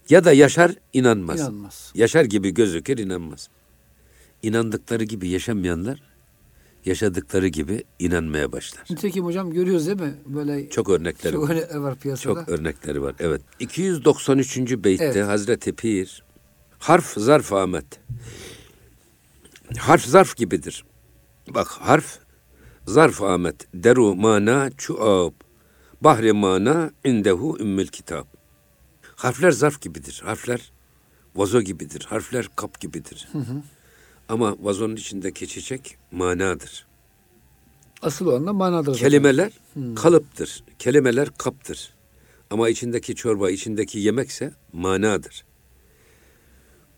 [0.09, 1.41] ya da yaşar inanmaz.
[1.41, 1.93] İnanmaz.
[1.95, 3.49] Yaşar gibi gözükür inanmaz.
[4.43, 6.03] İnandıkları gibi yaşamayanlar
[6.85, 8.85] yaşadıkları gibi inanmaya başlar.
[8.91, 10.15] Nitekim hocam görüyoruz değil mi?
[10.27, 11.55] Böyle Çok örnekleri çok var.
[11.55, 12.35] öyle var piyasada.
[12.35, 13.15] Çok örnekleri var.
[13.21, 13.43] Evet.
[13.61, 14.59] 293.
[14.59, 15.27] beytte Evet.
[15.27, 16.23] Hazreti Pir
[16.79, 17.85] harf zarf Ahmet.
[19.79, 20.85] Harf zarf gibidir.
[21.51, 22.19] Bak harf
[22.89, 23.69] zarf Ahmet.
[23.75, 25.33] Deru mana çuab.
[26.01, 28.27] Bahri mana indehu ümmül kitap.
[29.17, 30.23] Harfler zarf gibidir.
[30.25, 30.73] Harfler
[31.37, 32.07] vazo gibidir.
[32.09, 33.29] Harfler kap gibidir.
[34.29, 36.87] Ama vazonun içindeki çiçek manadır.
[38.03, 38.93] Asıl olan da manadır.
[38.93, 39.09] zaten.
[39.09, 39.53] Kelimeler
[39.97, 40.65] kalıptır.
[40.79, 41.95] Kelimeler kaptır.
[42.51, 45.45] Ama içindeki çorba, içindeki yemekse manadır.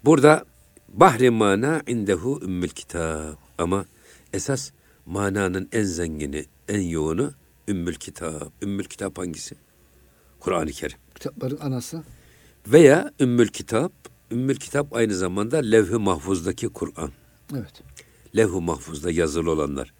[0.05, 0.45] Burada
[0.89, 3.39] bahri mana indehu ümmül kitap.
[3.59, 3.85] Ama
[4.33, 4.71] esas
[5.11, 7.33] mananın en zengini, en yoğunu
[7.69, 8.53] ümmül kitap.
[8.63, 9.55] Ümmül kitap hangisi?
[10.41, 10.99] Kur'an-ı Kerim.
[11.15, 12.03] Kitapların anası.
[12.67, 13.93] Veya ümmül kitap,
[14.31, 17.11] ümmül kitap aynı zamanda levh-i mahfuzdaki Kur'an.
[17.53, 17.83] Evet.
[18.37, 19.95] Levh-i mahfuzda yazılı olanlar.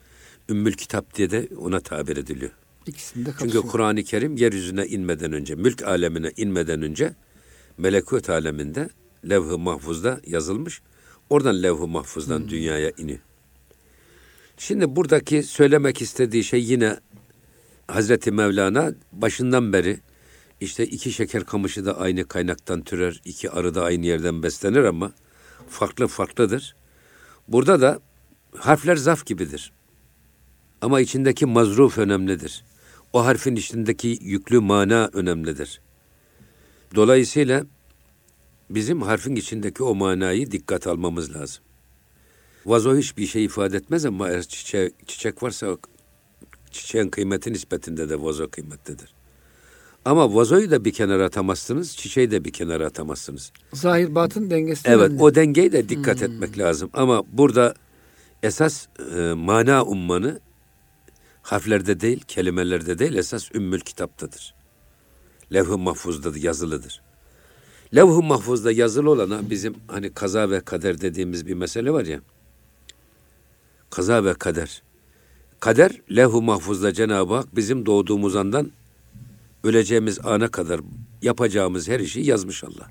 [0.49, 2.53] Ümmül kitap diye de ona tabir ediliyor.
[2.87, 3.61] İkisinde Çünkü.
[3.61, 7.15] Kur'an-ı Kerim yeryüzüne inmeden önce, mülk alemine inmeden önce
[7.79, 8.89] melekut aleminde
[9.29, 10.83] levh-i mahfuzda yazılmış.
[11.31, 13.21] Oradan levh-i mahfuzdan dünyaya iniyor.
[14.61, 16.97] Şimdi buradaki söylemek istediği şey yine
[17.89, 20.01] Hazreti Mevlana başından beri
[20.61, 25.13] işte iki şeker kamışı da aynı kaynaktan türer, iki arı da aynı yerden beslenir ama
[25.69, 26.77] farklı farklıdır.
[27.49, 28.01] Burada da
[28.57, 29.73] harfler zaf gibidir.
[30.81, 32.65] Ama içindeki mazruf önemlidir.
[33.13, 35.81] O harfin içindeki yüklü mana önemlidir.
[36.95, 37.67] Dolayısıyla
[38.71, 41.65] bizim harfin içindeki o manayı dikkat almamız lazım.
[42.67, 45.77] Vazo hiçbir şey ifade etmez ama eğer çiçek, çiçek varsa
[46.71, 49.15] çiçeğin kıymeti nispetinde de vazo kıymetlidir.
[50.05, 53.53] Ama vazoyu da bir kenara atamazsınız, çiçeği de bir kenara atamazsınız.
[53.73, 55.23] Zahir batın dengesi Evet önemli.
[55.23, 56.91] o dengeyi de dikkat etmek lazım.
[56.93, 57.75] Ama burada
[58.43, 60.41] esas e, mana ummanı
[61.43, 64.55] harflerde değil, kelimelerde değil, esas ümmül kitaptadır.
[65.53, 67.03] Levh-i mahfuzda yazılıdır.
[67.95, 72.21] Levh-i mahfuzda yazılı olana bizim hani kaza ve kader dediğimiz bir mesele var ya.
[73.91, 74.83] Kaza ve kader.
[75.61, 78.73] Kader levh-i mahfuzda Cenab-ı Hak bizim doğduğumuz andan
[79.65, 80.81] öleceğimiz ana kadar
[81.23, 82.91] yapacağımız her işi yazmış Allah.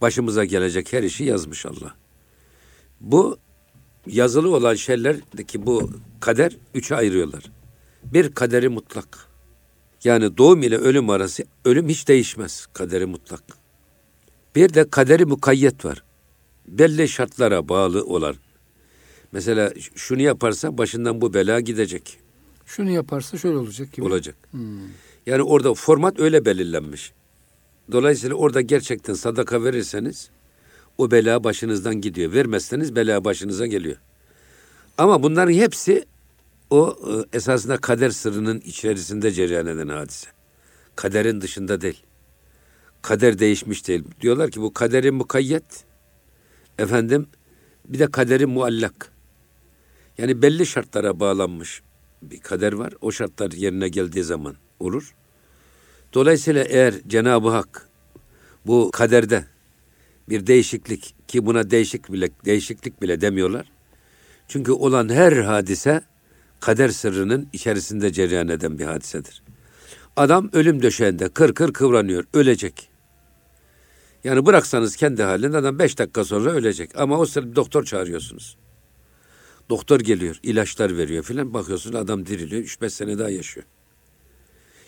[0.00, 1.94] Başımıza gelecek her işi yazmış Allah.
[3.00, 3.38] Bu
[4.06, 7.50] yazılı olan şeylerdeki bu kader üçe ayırıyorlar.
[8.04, 9.26] Bir kaderi mutlak.
[10.04, 13.42] Yani doğum ile ölüm arası ölüm hiç değişmez kaderi mutlak.
[14.56, 16.04] Bir de kaderi mukayyet var.
[16.68, 18.36] Belli şartlara bağlı olan.
[19.32, 22.18] Mesela şunu yaparsa başından bu bela gidecek,
[22.66, 24.06] Şunu yaparsa şöyle olacak gibi.
[24.06, 24.36] olacak.
[25.26, 27.12] Yani orada format öyle belirlenmiş.
[27.92, 30.30] Dolayısıyla orada gerçekten sadaka verirseniz
[30.98, 32.32] o bela başınızdan gidiyor.
[32.32, 33.96] Vermezseniz bela başınıza geliyor.
[34.98, 36.04] Ama bunların hepsi
[36.70, 36.96] o
[37.32, 40.28] e, esasında kader sırrının içerisinde cereyan eden hadise.
[40.96, 42.02] Kaderin dışında değil.
[43.02, 44.04] Kader değişmiş değil.
[44.20, 45.84] Diyorlar ki bu kaderin mukayyet
[46.78, 47.26] efendim
[47.88, 49.11] bir de kaderin muallak.
[50.18, 51.82] Yani belli şartlara bağlanmış
[52.22, 52.92] bir kader var.
[53.00, 55.14] O şartlar yerine geldiği zaman olur.
[56.14, 57.88] Dolayısıyla eğer Cenab-ı Hak
[58.66, 59.44] bu kaderde
[60.28, 63.72] bir değişiklik ki buna değişik bile değişiklik bile demiyorlar.
[64.48, 66.00] Çünkü olan her hadise
[66.60, 69.42] kader sırrının içerisinde cereyan eden bir hadisedir.
[70.16, 72.88] Adam ölüm döşeğinde kır kır kıvranıyor, ölecek.
[74.24, 76.90] Yani bıraksanız kendi halinde adam beş dakika sonra ölecek.
[76.98, 78.56] Ama o sırada doktor çağırıyorsunuz.
[79.70, 81.54] Doktor geliyor, ilaçlar veriyor filan.
[81.54, 83.66] Bakıyorsun adam diriliyor, üç beş sene daha yaşıyor.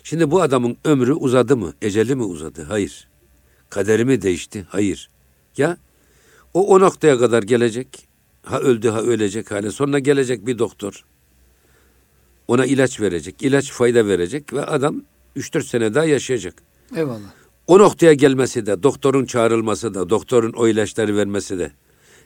[0.03, 1.73] Şimdi bu adamın ömrü uzadı mı?
[1.81, 2.63] Eceli mi uzadı?
[2.63, 3.07] Hayır.
[3.69, 4.65] Kaderi mi değişti?
[4.69, 5.09] Hayır.
[5.57, 5.77] Ya
[6.53, 8.07] o o noktaya kadar gelecek.
[8.43, 9.71] Ha öldü ha ölecek hale.
[9.71, 11.05] Sonra gelecek bir doktor.
[12.47, 13.41] Ona ilaç verecek.
[13.41, 15.03] ilaç fayda verecek ve adam
[15.35, 16.63] 3-4 sene daha yaşayacak.
[16.95, 17.33] Eyvallah.
[17.67, 21.71] O noktaya gelmesi de, doktorun çağrılması da, doktorun o ilaçları vermesi de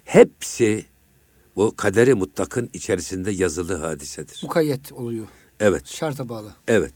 [0.04, 0.86] hepsi
[1.60, 4.39] bu kaderi mutlakın içerisinde yazılı hadisedir.
[4.43, 5.28] Mukayyet oluyor.
[5.60, 6.54] Evet, Şarta bağlı.
[6.67, 6.93] evet.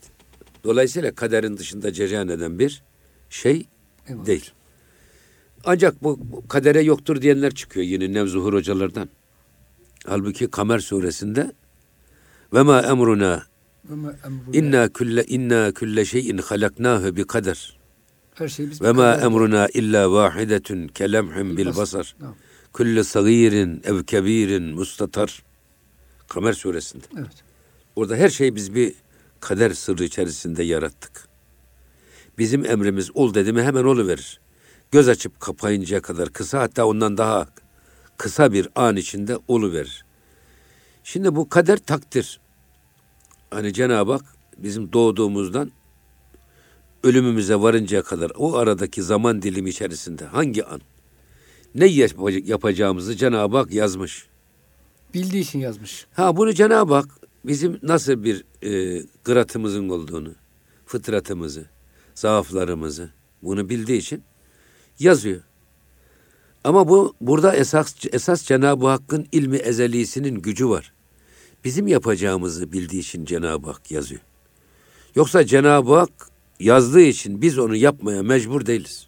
[0.63, 2.83] Dolayısıyla kaderin dışında cereyan eden bir
[3.29, 3.67] şey
[4.07, 4.25] Eyvallah.
[4.25, 4.51] değil.
[5.65, 9.09] Ancak bu, bu kadere yoktur diyenler çıkıyor yine Nevzuhur hocalardan.
[10.05, 11.51] Halbuki Kamer suresinde
[12.53, 13.43] ve ma emruna
[14.53, 17.77] inna külle inna külle şeyin halaknahu bi kader.
[18.35, 22.15] Her şey biz Ve ma emruna illa vahidetun kelemhum bil basar.
[22.19, 22.35] Tamam.
[22.73, 25.43] Kullu sagirin ev kebirin mustatar.
[26.27, 27.03] Kamer suresinde.
[27.17, 27.43] Evet.
[27.95, 28.93] Orada her şeyi biz bir
[29.39, 31.27] kader sırrı içerisinde yarattık.
[32.37, 34.39] Bizim emrimiz ol dedi mi hemen oluverir.
[34.91, 37.47] Göz açıp kapayıncaya kadar kısa hatta ondan daha
[38.17, 40.05] kısa bir an içinde oluverir.
[41.03, 42.39] Şimdi bu kader takdir.
[43.49, 44.25] Hani Cenab-ı Hak
[44.57, 45.71] bizim doğduğumuzdan
[47.03, 50.81] ölümümüze varıncaya kadar o aradaki zaman dilimi içerisinde hangi an
[51.75, 54.27] ne yap- yapacağımızı Cenab-ı Hak yazmış.
[55.13, 56.07] Bildiği için yazmış.
[56.13, 57.09] Ha bunu Cenab-ı Hak
[57.45, 60.29] bizim nasıl bir e, kıratımızın olduğunu,
[60.85, 61.65] fıtratımızı,
[62.15, 63.09] zaaflarımızı
[63.43, 64.23] bunu bildiği için
[64.99, 65.41] yazıyor.
[66.63, 70.93] Ama bu burada esas esas Cenab-ı Hakk'ın ilmi ezelisinin gücü var.
[71.63, 74.21] Bizim yapacağımızı bildiği için Cenab-ı Hak yazıyor.
[75.15, 76.09] Yoksa Cenab-ı Hak
[76.59, 79.07] yazdığı için biz onu yapmaya mecbur değiliz.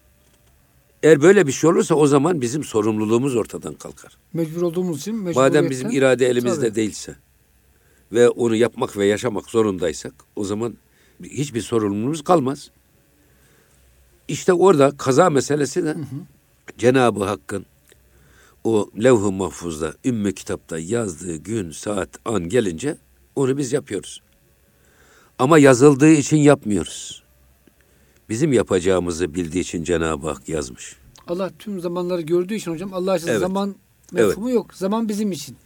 [1.06, 4.16] Eğer böyle bir şey olursa o zaman bizim sorumluluğumuz ortadan kalkar.
[4.32, 5.42] Mecbur olduğumuz için mecburiyetten.
[5.42, 6.74] Madem bizim irade elimizde Tabii.
[6.74, 7.16] değilse
[8.12, 10.76] ve onu yapmak ve yaşamak zorundaysak o zaman
[11.22, 12.70] hiçbir sorumluluğumuz kalmaz.
[14.28, 15.96] İşte orada kaza meselesi de
[16.78, 17.66] Cenab-ı Hakk'ın
[18.64, 22.96] o levh-i mahfuzda, ümmü kitapta yazdığı gün, saat, an gelince
[23.36, 24.22] onu biz yapıyoruz.
[25.38, 27.25] Ama yazıldığı için yapmıyoruz.
[28.28, 30.96] Bizim yapacağımızı bildiği için Cenab-ı Hak yazmış.
[31.26, 33.40] Allah tüm zamanları gördüğü için hocam Allah için Evet.
[33.40, 33.74] zaman
[34.12, 34.74] mefhumu yok.
[34.74, 35.56] Zaman bizim için.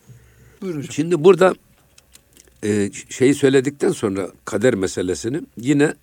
[0.63, 0.93] Buyurun hocam.
[0.93, 1.55] Şimdi burada
[2.65, 5.95] e, şeyi söyledikten sonra kader meselesini yine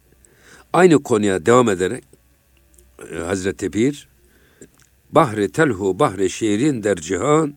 [0.74, 2.04] aynı konuya devam ederek
[3.12, 4.08] e, Hazreti Pir
[5.12, 7.54] Bahri telhu bahri şiirin der cihan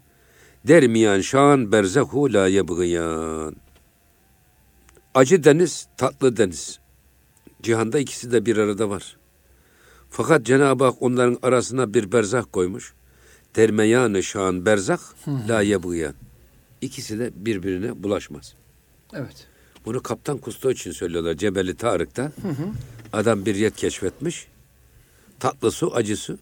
[0.69, 3.57] dermiyan şan berzehu la yebgiyan
[5.15, 6.80] Acı deniz, tatlı deniz.
[7.63, 9.17] Cihanda ikisi de bir arada var.
[10.11, 12.95] Fakat Cenab-ı Hak onların arasına bir berzah koymuş.
[13.57, 14.99] Dermeyanı şan berzah
[15.49, 16.15] la yebgiyan.
[16.81, 18.55] İkisi de birbirine bulaşmaz.
[19.15, 19.47] Evet.
[19.85, 22.33] Bunu Kaptan Kusto için söylüyorlar Cebeli Tarık'ta.
[23.13, 24.47] Adam bir yer keşfetmiş.
[25.41, 26.39] Tatlı su, acı su.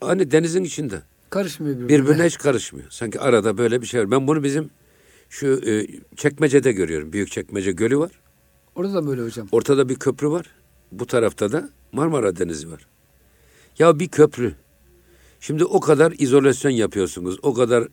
[0.00, 1.02] Hani denizin içinde.
[1.30, 1.88] Karışmıyor birbirine.
[2.02, 2.86] Birbirine hiç karışmıyor.
[2.90, 4.10] Sanki arada böyle bir şey var.
[4.10, 4.70] Ben bunu bizim
[5.30, 7.12] şu e, çekmecede görüyorum.
[7.12, 8.10] Büyük çekmece gölü var.
[8.74, 9.48] Orada da böyle hocam.
[9.52, 10.46] Ortada bir köprü var.
[10.92, 12.86] Bu tarafta da Marmara Denizi var.
[13.78, 14.54] Ya bir köprü.
[15.40, 17.36] Şimdi o kadar izolasyon yapıyorsunuz.
[17.42, 17.88] O kadar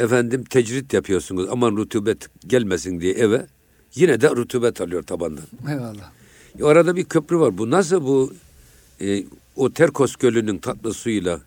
[0.00, 1.46] efendim tecrit yapıyorsunuz.
[1.50, 3.46] Aman rutubet gelmesin diye eve.
[3.94, 5.44] Yine de rutubet alıyor tabandan.
[5.70, 6.10] Eyvallah.
[6.58, 7.58] Ya arada bir köprü var.
[7.58, 8.32] Bu nasıl bu
[9.00, 9.24] e,
[9.56, 11.40] o Terkos Gölü'nün tatlı suyuyla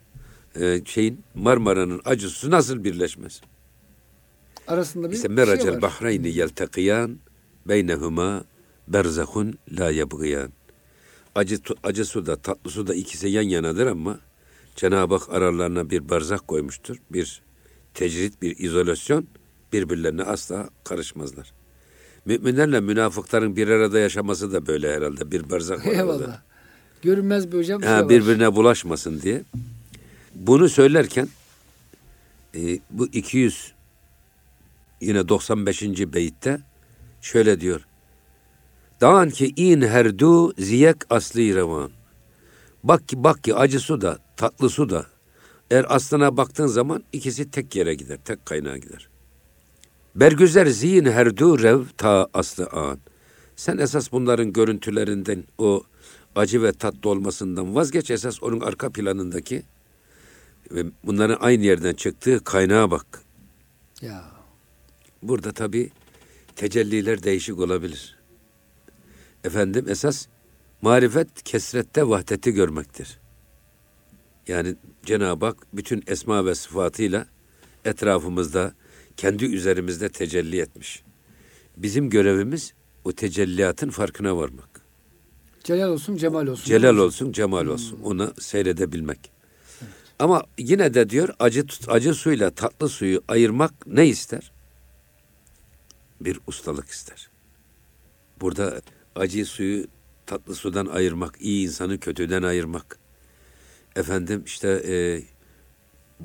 [0.60, 3.42] e, şeyin Marmara'nın acı suyu nasıl birleşmez?
[4.68, 5.82] Arasında bir İşte şey meracel var.
[5.82, 7.18] bahreyni yeltekiyan
[7.68, 8.44] beynehuma
[8.88, 10.50] berzahun la yebgiyan.
[11.36, 14.20] Acı, acı su da tatlı su da ikisi yan yanadır ama
[14.76, 16.98] Cenab-ı Hak aralarına bir berzah koymuştur.
[17.12, 17.42] Bir
[17.94, 19.28] tecrit, bir izolasyon
[19.74, 21.54] birbirlerine asla karışmazlar.
[22.26, 25.32] Müminlerle münafıkların bir arada yaşaması da böyle herhalde.
[25.32, 25.94] Bir berzah var arada.
[25.96, 26.42] Eyvallah.
[27.02, 28.10] Görünmez bir hocam Ha, şey var.
[28.10, 29.44] birbirine bulaşmasın diye.
[30.36, 31.28] Bunu söylerken
[32.56, 33.72] e, bu 200
[35.02, 35.82] yine 95.
[35.84, 36.62] beyitte
[37.22, 37.82] şöyle diyor.
[39.02, 41.92] Dağın ki in herdu ziyek asli revan.
[42.84, 45.06] Bak ki bak ki acı su da tatlı su da
[45.72, 49.10] eğer aslına baktığın zaman ikisi tek yere gider, tek kaynağa gider.
[50.16, 53.00] Bergüzer ziyin herdu rev ta aslı an.
[53.56, 55.84] Sen esas bunların görüntülerinden o
[56.36, 59.64] acı ve tatlı olmasından vazgeç esas onun arka planındaki
[60.72, 63.22] ve bunların aynı yerden çıktığı kaynağa bak.
[64.02, 64.24] Ya.
[65.24, 65.90] Burada tabi
[66.56, 68.21] tecelliler değişik olabilir.
[69.44, 70.28] Efendim esas
[70.82, 73.20] marifet kesrette vahdeti görmektir.
[74.48, 74.76] Yani
[75.06, 77.26] Cenab-ı Hak bütün esma ve sıfatıyla
[77.86, 78.74] etrafımızda,
[79.18, 81.04] kendi üzerimizde tecelli etmiş.
[81.78, 82.74] Bizim görevimiz
[83.04, 84.82] o tecelliyatın farkına varmak.
[85.64, 86.66] Celal olsun, cemal olsun.
[86.66, 88.00] Celal olsun, cemal olsun.
[88.04, 89.32] Onu seyredebilmek.
[90.20, 94.52] Ama yine de diyor acı tut- acı suyla tatlı suyu ayırmak ne ister?
[96.22, 97.30] Bir ustalık ister.
[98.42, 98.82] Burada
[99.16, 99.86] acı suyu
[100.26, 103.00] tatlı sudan ayırmak, iyi insanı kötüden ayırmak.
[103.96, 105.24] Efendim işte e,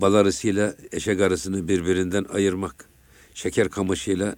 [0.01, 2.89] bal arısıyla eşek arısını birbirinden ayırmak.
[3.35, 4.37] Şeker kamışıyla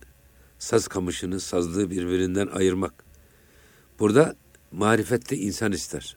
[0.58, 2.94] saz kamışını, sazlığı birbirinden ayırmak.
[3.98, 4.36] Burada
[4.72, 6.16] marifetli insan ister.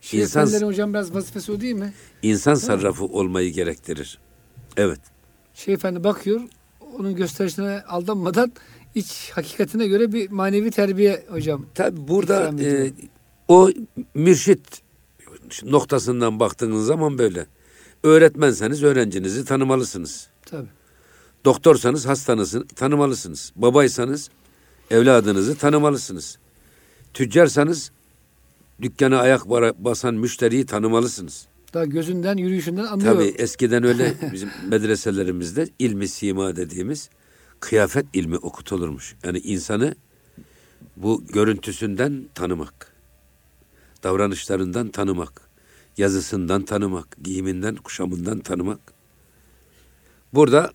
[0.00, 1.92] Şeyh İnsan- Efendilerin hocam biraz vazifesi o değil mi?
[2.22, 4.18] İnsan sarrafı olmayı gerektirir.
[4.76, 5.00] Evet.
[5.54, 6.40] Şeyh Efendi bakıyor,
[6.98, 8.52] onun gösterişine aldanmadan
[8.98, 11.66] iç hakikatine göre bir manevi terbiye hocam.
[11.74, 12.92] Tabi burada e,
[13.48, 13.70] o
[14.14, 14.82] mürşit
[15.64, 17.46] noktasından baktığınız zaman böyle.
[18.02, 20.28] Öğretmenseniz öğrencinizi tanımalısınız.
[20.46, 20.68] Tabii.
[21.44, 23.52] Doktorsanız hastanızı tanımalısınız.
[23.56, 24.30] Babaysanız
[24.90, 26.38] evladınızı tanımalısınız.
[27.14, 27.90] Tüccarsanız
[28.82, 29.46] dükkana ayak
[29.78, 31.46] basan müşteriyi tanımalısınız.
[31.74, 33.14] Daha gözünden, yürüyüşünden anlıyor.
[33.14, 37.10] Tabii eskiden öyle bizim medreselerimizde ilmi sima dediğimiz
[37.60, 39.16] kıyafet ilmi okutulurmuş.
[39.24, 39.94] Yani insanı
[40.96, 42.92] bu görüntüsünden tanımak,
[44.02, 45.48] davranışlarından tanımak,
[45.96, 48.80] yazısından tanımak, giyiminden, kuşamından tanımak.
[50.34, 50.72] Burada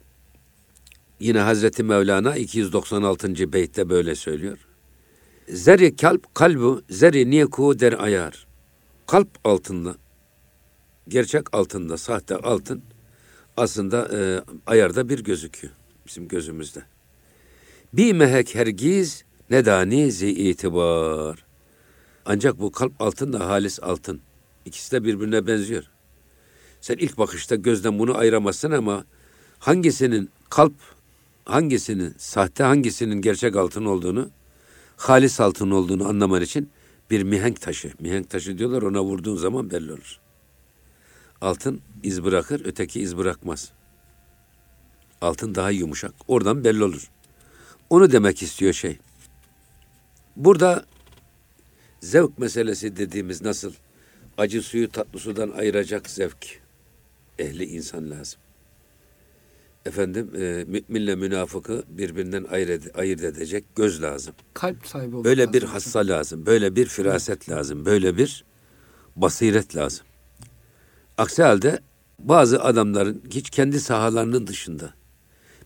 [1.20, 3.54] yine Hazreti Mevlana 296.
[3.54, 4.58] beytte böyle söylüyor.
[5.48, 8.48] Zeri kalp kalbu zeri niyeku der ayar.
[9.08, 9.96] Kalp altında
[11.08, 12.84] gerçek altında, sahte altın
[13.58, 15.74] aslında e, ayarda bir gözüküyor
[16.08, 16.84] bizim gözümüzde.
[17.94, 21.46] Bir mehek hergiz nedani zi itibar.
[22.26, 24.22] Ancak bu kalp altın da halis altın.
[24.66, 25.84] İkisi de birbirine benziyor.
[26.82, 29.06] Sen ilk bakışta gözden bunu ayıramazsın ama
[29.60, 30.74] hangisinin kalp,
[31.46, 34.30] hangisinin sahte, hangisinin gerçek altın olduğunu,
[34.98, 36.70] halis altın olduğunu anlaman için
[37.10, 37.92] bir mihenk taşı.
[38.00, 40.20] Mihenk taşı diyorlar ona vurduğun zaman belli olur.
[41.42, 43.72] Altın iz bırakır, öteki iz bırakmaz.
[45.24, 46.14] Altın daha yumuşak.
[46.28, 47.10] Oradan belli olur.
[47.90, 48.98] Onu demek istiyor şey.
[50.36, 50.86] Burada
[52.02, 53.74] zevk meselesi dediğimiz nasıl
[54.38, 56.62] acı suyu tatlı sudan ayıracak zevk
[57.40, 58.40] ehli insan lazım.
[59.86, 64.34] Efendim e, müminle münafıkı birbirinden ayırt, ayırt edecek göz lazım.
[64.54, 68.46] Kalp sahibi olmak Böyle bir hassa lazım, böyle bir firaset lazım, böyle bir
[69.16, 70.06] basiret lazım.
[71.18, 71.80] Aksi halde
[72.20, 74.94] bazı adamların hiç kendi sahalarının dışında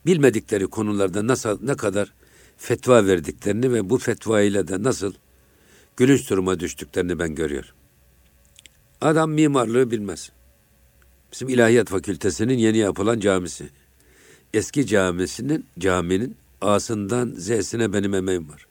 [0.08, 2.14] bilmedikleri konularda nasıl ne kadar
[2.58, 5.14] fetva verdiklerini ve bu fetva ile de nasıl
[5.98, 7.70] gülünç duruma düştüklerini ben görüyorum.
[9.02, 10.32] Adam mimarlığı bilmez.
[11.32, 13.70] Bizim İlahiyat Fakültesinin yeni yapılan camisi.
[14.54, 18.68] Eski camisinin caminin A'sından Z'sine benim emeğim var.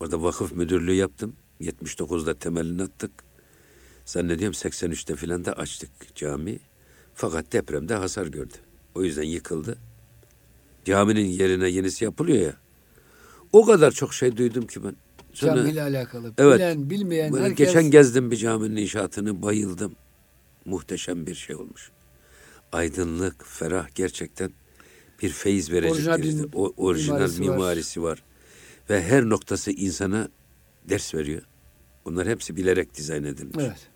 [0.00, 1.36] Orada vakıf müdürlüğü yaptım.
[1.60, 3.10] 79'da temelini attık.
[4.04, 6.58] Zannediyorum 83'te filan da açtık cami.
[7.14, 8.54] Fakat depremde hasar gördü.
[8.94, 9.78] O yüzden yıkıldı.
[10.84, 12.56] Caminin yerine yenisi yapılıyor ya.
[13.52, 14.96] O kadar çok şey duydum ki ben.
[15.32, 16.32] Sonra- Camiyle alakalı.
[16.38, 16.56] Evet.
[16.58, 17.56] Bilen, bilmeyen herkes.
[17.56, 19.96] Geçen gezdim bir caminin inşaatını bayıldım.
[20.64, 21.90] Muhteşem bir şey olmuş.
[22.72, 24.50] Aydınlık, ferah gerçekten
[25.22, 25.92] bir feyiz verecek.
[25.92, 27.56] Orijinal bir o, orijinal mimarisi var.
[27.56, 28.22] mimarisi var.
[28.90, 30.28] Ve her noktası insana
[30.88, 31.42] ders veriyor.
[32.04, 33.64] Bunlar hepsi bilerek dizayn edilmiş.
[33.64, 33.88] Evet.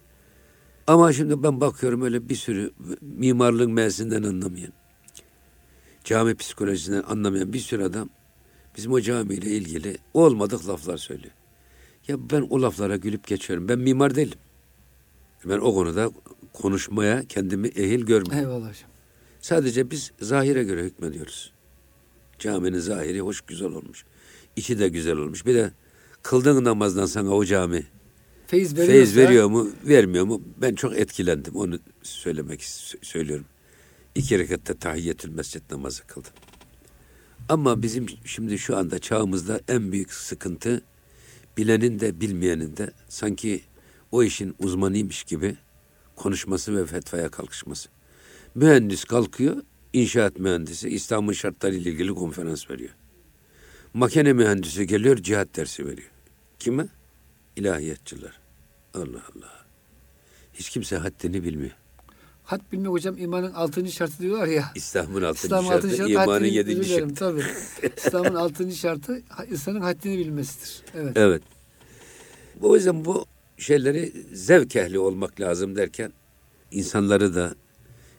[0.87, 2.71] Ama şimdi ben bakıyorum öyle bir sürü
[3.01, 4.73] mimarlığın mevzinden anlamayan,
[6.05, 8.09] cami psikolojisinden anlamayan bir sürü adam
[8.77, 11.33] bizim o camiyle ilgili olmadık laflar söylüyor.
[12.09, 13.69] Ya ben o laflara gülüp geçiyorum.
[13.69, 14.39] Ben mimar değilim.
[15.45, 16.11] Ben o konuda
[16.53, 18.39] konuşmaya kendimi ehil görmüyorum.
[18.39, 18.91] Eyvallah hocam.
[19.41, 21.53] Sadece biz zahire göre hükmediyoruz.
[22.39, 24.05] Caminin zahiri hoş güzel olmuş.
[24.57, 25.47] İçi de güzel olmuş.
[25.47, 25.73] Bir de
[26.23, 27.87] kıldığın namazdan sana o cami
[28.47, 30.43] Feyiz feyiz veriyor mu, vermiyor mu?
[30.61, 31.57] Ben çok etkilendim.
[31.57, 33.45] Onu söylemek sö- söylüyorum.
[34.15, 36.33] İki rekatta tahiyyetül mescid namazı kıldım.
[37.49, 40.83] Ama bizim şimdi şu anda çağımızda en büyük sıkıntı
[41.57, 43.63] bilenin de bilmeyenin de sanki
[44.13, 45.57] o işin uzmanıymış gibi
[46.17, 47.89] konuşması ve fetvaya kalkışması.
[48.55, 49.63] Mühendis kalkıyor,
[49.93, 52.91] inşaat mühendisi İslam'ın şartları ile ilgili konferans veriyor.
[53.95, 56.11] Makine mühendisi geliyor, cihat dersi veriyor.
[56.59, 56.87] Kime?
[57.57, 58.41] İlahiyatçılar.
[58.95, 59.67] Allah Allah.
[60.55, 61.77] Hiç kimse haddini bilmiyor.
[62.45, 64.73] Had bilmek hocam imanın altıncı şartı diyorlar ya.
[64.75, 67.15] İslam'ın altıncı İslam'ın şartı, altıncı şartı imanın haddini yedinci şartı.
[67.15, 67.43] Tabii.
[67.97, 70.83] İslam'ın altıncı şartı insanın haddini bilmesidir.
[70.95, 71.17] Evet.
[71.17, 71.43] Evet.
[72.63, 73.27] O yüzden bu
[73.59, 76.13] şeyleri zevk ehli olmak lazım derken
[76.71, 77.55] insanları da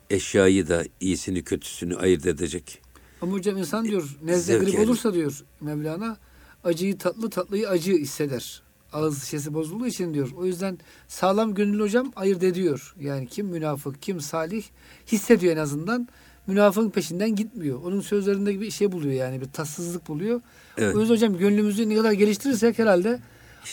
[0.10, 2.82] eşyayı da iyisini kötüsünü ayırt edecek.
[3.22, 6.18] Ama hocam insan diyor nezle Zevk grip olursa diyor Mevlana
[6.64, 8.65] acıyı tatlı tatlıyı acı hisseder.
[8.96, 10.32] Ağız şişesi bozulduğu için diyor.
[10.38, 10.78] O yüzden
[11.08, 12.96] sağlam gönüllü hocam ayırt ediyor.
[13.00, 14.64] Yani kim münafık kim salih
[15.08, 16.08] hissediyor en azından.
[16.48, 17.82] Münafığın peşinden gitmiyor.
[17.84, 20.42] Onun sözlerinde bir şey buluyor yani bir tatsızlık buluyor.
[20.78, 20.96] Evet.
[20.96, 23.20] O yüzden hocam gönlümüzü ne kadar geliştirirsek herhalde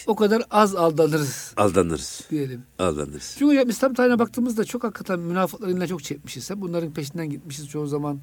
[0.06, 2.20] o kadar az aldanırız Aldanırız.
[2.30, 2.62] diyelim.
[2.78, 3.34] Aldanırız.
[3.38, 6.50] Çünkü hocam İslam tarihine baktığımızda çok hakikaten münafıkların eline çok çekmişiz.
[6.50, 8.20] Hep bunların peşinden gitmişiz çoğu zaman.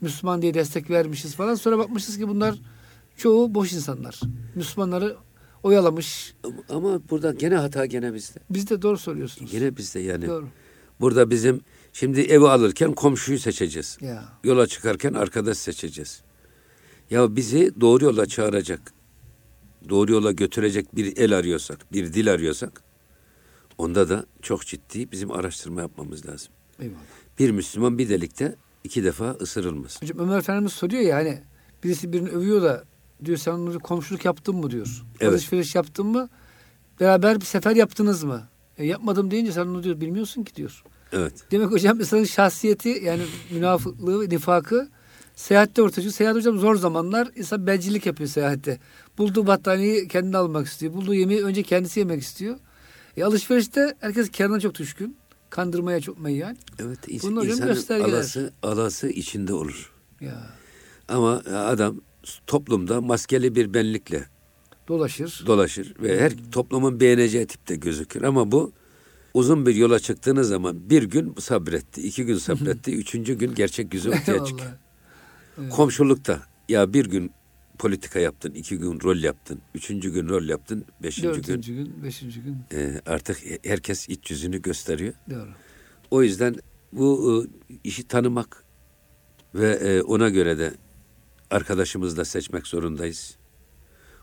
[0.00, 1.54] Müslüman diye destek vermişiz falan.
[1.54, 2.54] Sonra bakmışız ki bunlar
[3.16, 4.20] çoğu boş insanlar.
[4.54, 5.16] Müslümanları
[5.62, 6.34] oyalamış.
[6.68, 8.40] Ama- burada gene hata gene bizde.
[8.50, 9.52] Biz de doğru söylüyorsunuz.
[9.52, 10.26] Gene bizde yani.
[10.26, 10.48] Doğru.
[11.00, 11.60] Burada bizim
[11.92, 13.98] şimdi evi alırken komşuyu seçeceğiz.
[14.00, 14.24] Ya.
[14.44, 16.22] Yola çıkarken arkadaş seçeceğiz.
[17.10, 18.92] Ya bizi doğru yola çağıracak,
[19.88, 22.82] doğru yola götürecek bir el arıyorsak, bir dil arıyorsak,
[23.78, 26.52] onda da çok ciddi bizim araştırma yapmamız lazım.
[26.80, 26.98] Eyvallah.
[27.38, 30.02] Bir Müslüman bir delikte iki defa ısırılmaz.
[30.02, 31.42] Hocam Ömer Efendimiz soruyor ya hani
[31.84, 32.84] birisi birini övüyor da
[33.24, 35.04] diyor sen onunla komşuluk yaptın mı diyor.
[35.20, 35.32] Evet.
[35.32, 36.28] Alışveriş yaptın mı?
[37.00, 38.48] Beraber bir sefer yaptınız mı?
[38.78, 40.82] E, yapmadım deyince sen onu diyor bilmiyorsun ki diyor.
[41.12, 41.32] Evet.
[41.50, 44.88] Demek hocam insanın şahsiyeti yani münafıklığı, nifakı
[45.34, 46.12] seyahatte ortaya çıkıyor.
[46.12, 48.78] Seyahat hocam zor zamanlar insan bencillik yapıyor seyahatte.
[49.18, 50.92] Bulduğu battaniyeyi kendine almak istiyor.
[50.92, 52.56] Bulduğu yemeği önce kendisi yemek istiyor.
[53.16, 55.16] E, alışverişte herkes karına çok düşkün.
[55.50, 56.56] Kandırmaya çok meyyan.
[56.78, 56.98] Evet.
[57.08, 58.08] hocam insanın göstergeler.
[58.08, 59.92] alası, alası içinde olur.
[60.20, 60.50] Ya
[61.08, 62.00] Ama adam
[62.46, 64.24] toplumda maskeli bir benlikle
[64.88, 65.42] dolaşır.
[65.46, 68.22] dolaşır ve her toplumun beğeneceği tipte gözükür.
[68.22, 68.72] Ama bu
[69.34, 74.08] uzun bir yola çıktığınız zaman bir gün sabretti, iki gün sabretti, üçüncü gün gerçek yüzü
[74.08, 74.70] ortaya çıkıyor.
[75.60, 75.72] Evet.
[75.72, 77.30] Komşulukta ya bir gün
[77.78, 82.40] politika yaptın, iki gün rol yaptın, üçüncü gün rol yaptın, beşinci gün Dördüncü gün, beşinci
[82.40, 82.56] gün.
[82.72, 85.14] e, artık herkes iç yüzünü gösteriyor.
[85.30, 85.48] Doğru.
[86.10, 86.56] O yüzden
[86.92, 88.64] bu e, işi tanımak
[89.54, 90.74] ve e, ona göre de
[91.50, 93.36] arkadaşımızı da seçmek zorundayız.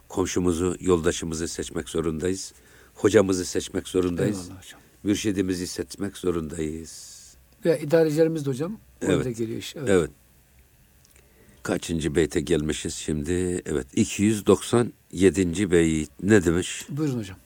[0.07, 2.53] Komşumuzu, yoldaşımızı seçmek zorundayız.
[2.93, 4.37] Hocamızı seçmek zorundayız.
[4.47, 4.79] Eyvallah hocam.
[5.03, 7.15] Mürşidimizi seçmek zorundayız.
[7.65, 9.37] Ve idarecilerimiz de hocam Evet.
[9.37, 9.75] geliyor iş.
[9.75, 9.89] Evet.
[9.89, 10.09] Evet.
[11.63, 13.61] Kaçıncı beyte gelmişiz şimdi?
[13.65, 13.87] Evet.
[13.95, 15.71] 297.
[15.71, 16.85] beyit ne demiş?
[16.89, 17.37] Buyurun hocam.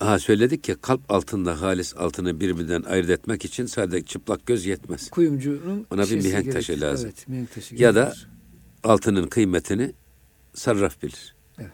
[0.00, 5.10] Aha söyledik ya kalp altında halis altını birbirinden ayırt etmek için sadece çıplak göz yetmez.
[5.10, 6.52] Kuyumcunun Ona bir mihenk gerekir.
[6.52, 7.06] taşı lazım.
[7.06, 8.28] Evet, mihenk taşı Ya da gerekir.
[8.86, 9.92] Altının kıymetini
[10.54, 11.34] sarraf bilir.
[11.58, 11.70] Evet.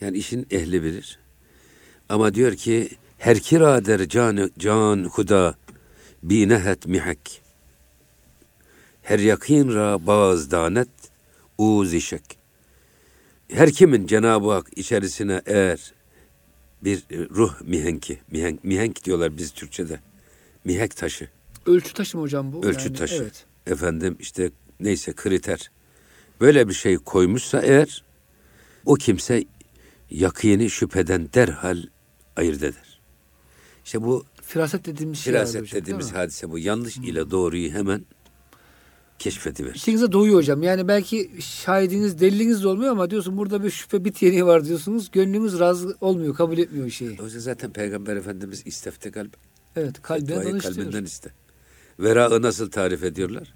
[0.00, 1.18] Yani işin ehli bilir.
[2.08, 2.88] Ama diyor ki
[3.18, 5.54] her kira der can, can huda
[6.22, 7.42] binehet mihek.
[9.02, 10.88] Her yakin ra baz danet
[11.58, 12.38] uzişek.
[13.48, 15.92] Her kimin Cenab-ı Hak içerisine eğer
[16.84, 20.00] bir e, ruh mihenki, mihenk, mihenk diyorlar biz Türkçe'de.
[20.64, 21.28] Mihenk taşı,
[21.66, 22.64] Ölçü taşı mı hocam bu?
[22.64, 23.14] ölçü Yani, taşı.
[23.14, 23.46] Evet.
[23.66, 24.50] Efendim işte
[24.80, 25.70] neyse kriter.
[26.40, 28.04] Böyle bir şey koymuşsa eğer
[28.86, 29.44] o kimse
[30.10, 31.82] yakini şüpheden derhal
[32.36, 33.00] ayırt eder.
[33.84, 36.58] İşte bu Firaset dediğimiz şey firaset hocam, dediğimiz hadise bu.
[36.58, 38.04] Yanlış ile doğruyu hemen
[39.18, 39.74] keşfediver.
[39.74, 40.62] İçinize doğuyor hocam.
[40.62, 45.10] Yani belki şahidiniz, deliliniz de olmuyor ama diyorsun burada bir şüphe bit yeniği var diyorsunuz.
[45.10, 47.18] Gönlünüz razı olmuyor, kabul etmiyor şeyi.
[47.20, 49.36] O yüzden zaten Peygamber Efendimiz istefte kalp.
[49.76, 49.94] Evet,
[50.26, 50.60] diyor.
[50.60, 51.30] kalbinden iste.
[52.00, 53.54] Verağı nasıl tarif ediyorlar?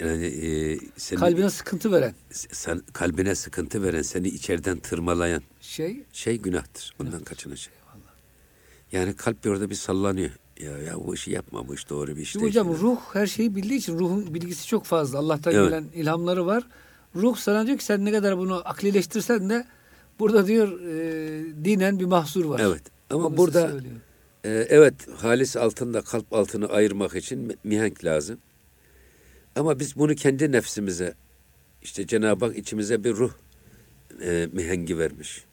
[0.00, 6.02] Yani e, senin, Kalbine sıkıntı veren sen, kalbine sıkıntı veren, seni içeriden tırmalayan şey.
[6.12, 6.94] şey günahtır.
[6.98, 7.74] Bundan kaçınacak.
[8.92, 10.30] Yani kalp bir orada bir sallanıyor.
[10.60, 12.46] Ya ya bu işi yapma bu iş doğru bir iş değil.
[12.46, 15.18] hocam ruh her şeyi bildiği için ruhun bilgisi çok fazla.
[15.18, 15.68] Allah'tan Evet.
[15.68, 16.66] gelen ilhamları var.
[17.16, 19.66] Ruh sana diyor ki sen ne kadar bunu aklileştirsen de
[20.18, 22.60] burada diyor e, dinen bir mahsur var.
[22.64, 22.82] Evet.
[23.10, 23.94] Ama Onu burada söylüyor.
[24.44, 28.38] e, evet halis altında kalp altını ayırmak için mi- mihenk lazım.
[29.56, 31.14] Ama biz bunu kendi nefsimize
[31.82, 33.32] işte Cenab-ı Hak içimize bir ruh
[34.22, 35.44] e, mihengi vermiş.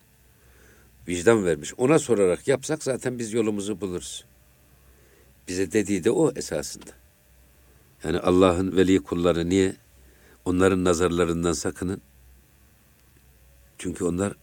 [1.08, 1.74] Vicdan vermiş.
[1.78, 4.26] Ona sorarak yapsak zaten biz yolumuzu buluruz.
[5.48, 6.92] Bize dediği de o esasında.
[8.04, 9.76] Yani Allah'ın veli kulları niye?
[10.46, 12.02] Onların nazarlarından sakının.
[13.78, 14.34] Çünkü onlar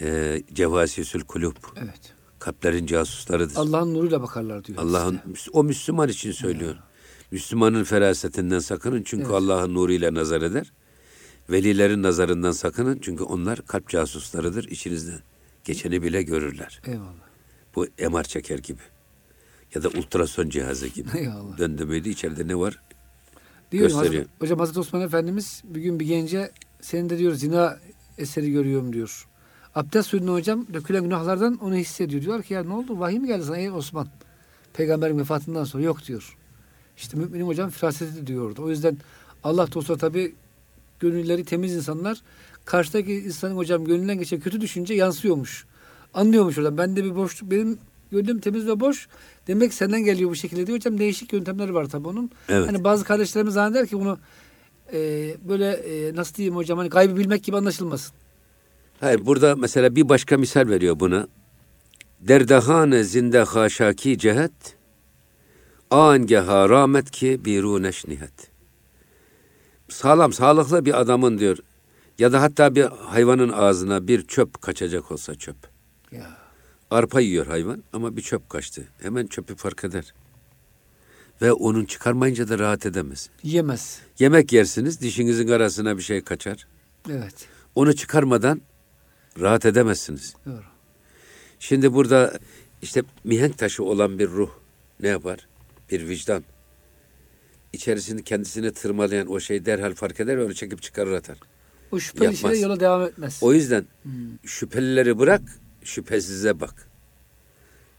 [0.00, 1.56] e, cevasisül kulüp.
[1.76, 2.14] Evet.
[2.38, 3.56] Kalplerin casuslarıdır.
[3.56, 4.78] Allah'ın nuruyla bakarlar diyor.
[4.78, 5.20] Allah'ın
[5.52, 6.76] o Müslüman için söylüyor.
[7.30, 9.34] Müslümanın ferasetinden sakının çünkü Evet.
[9.34, 10.72] Allah'ın nuruyla nazar eder.
[11.50, 14.64] Velilerin nazarından sakının çünkü onlar kalp casuslarıdır.
[14.64, 15.20] İçinizden
[15.64, 16.80] geçeni bile görürler.
[16.86, 17.26] Eyvallah.
[17.74, 18.80] Bu MR çeker gibi.
[19.74, 21.08] Ya da ultrason cihazı gibi.
[21.18, 21.58] Eyvallah.
[21.58, 22.82] Döndü müydü içeride ne var?
[23.72, 24.14] Diyor Gösteriyor.
[24.14, 26.50] Hazreti, hocam Hazreti Osman Efendimiz bir gün bir gence
[26.80, 27.78] senin de diyor zina
[28.18, 29.28] eseri görüyorum diyor.
[29.74, 32.22] Abdest suyundan hocam dökülen günahlardan onu hissediyor.
[32.22, 33.00] Diyorlar ki ya ne oldu?
[33.00, 34.08] Vahiy mi geldi sana ey Osman?
[34.74, 36.36] Peygamberin vefatından sonra yok diyor.
[36.96, 38.62] İşte müminin hocam firaseti diyordu.
[38.62, 38.96] O yüzden
[39.44, 40.34] Allah dostu tabi
[41.00, 42.22] gönülleri temiz insanlar
[42.64, 45.66] karşıdaki insanın hocam gönlünden geçen kötü düşünce yansıyormuş.
[46.14, 46.78] Anlıyormuş oradan.
[46.78, 47.78] Ben de bir boşluk benim
[48.12, 49.08] gönlüm temiz ve boş.
[49.46, 50.78] Demek senden geliyor bu şekilde diyor.
[50.78, 52.30] Hocam değişik yöntemleri var tabi onun.
[52.48, 52.68] Evet.
[52.68, 54.18] Hani bazı kardeşlerimiz zanneder ki bunu
[54.92, 54.98] e,
[55.48, 58.14] böyle e, nasıl diyeyim hocam hani kaybı bilmek gibi anlaşılmasın.
[59.00, 61.28] Hayır burada mesela bir başka misal veriyor buna.
[62.20, 64.75] Derdehane zinde haşaki cehet
[65.90, 68.50] angeha rahmet ki biruneş nihet.
[69.88, 71.58] Sağlam, sağlıklı bir adamın diyor
[72.18, 75.56] ya da hatta bir hayvanın ağzına bir çöp kaçacak olsa çöp.
[76.12, 76.36] Ya.
[76.90, 78.88] Arpa yiyor hayvan ama bir çöp kaçtı.
[79.02, 80.14] Hemen çöpü fark eder.
[81.42, 83.30] Ve onun çıkarmayınca da rahat edemez.
[83.42, 84.00] Yiyemez.
[84.18, 86.66] Yemek yersiniz, dişinizin arasına bir şey kaçar.
[87.10, 87.48] Evet.
[87.74, 88.62] Onu çıkarmadan
[89.40, 90.34] rahat edemezsiniz.
[90.46, 90.62] Doğru.
[91.58, 92.38] Şimdi burada
[92.82, 94.50] işte mihenk taşı olan bir ruh
[95.00, 95.48] ne yapar?
[95.90, 96.44] Bir vicdan.
[97.72, 101.38] İçerisinde kendisini tırmalayan o şey derhal fark eder ve onu çekip çıkarır atar.
[101.92, 102.40] O şüpheli Yapmaz.
[102.40, 103.38] şeyle yola devam etmez.
[103.42, 103.86] O yüzden
[104.44, 105.42] şüphelileri bırak,
[105.84, 106.88] şüphesize bak.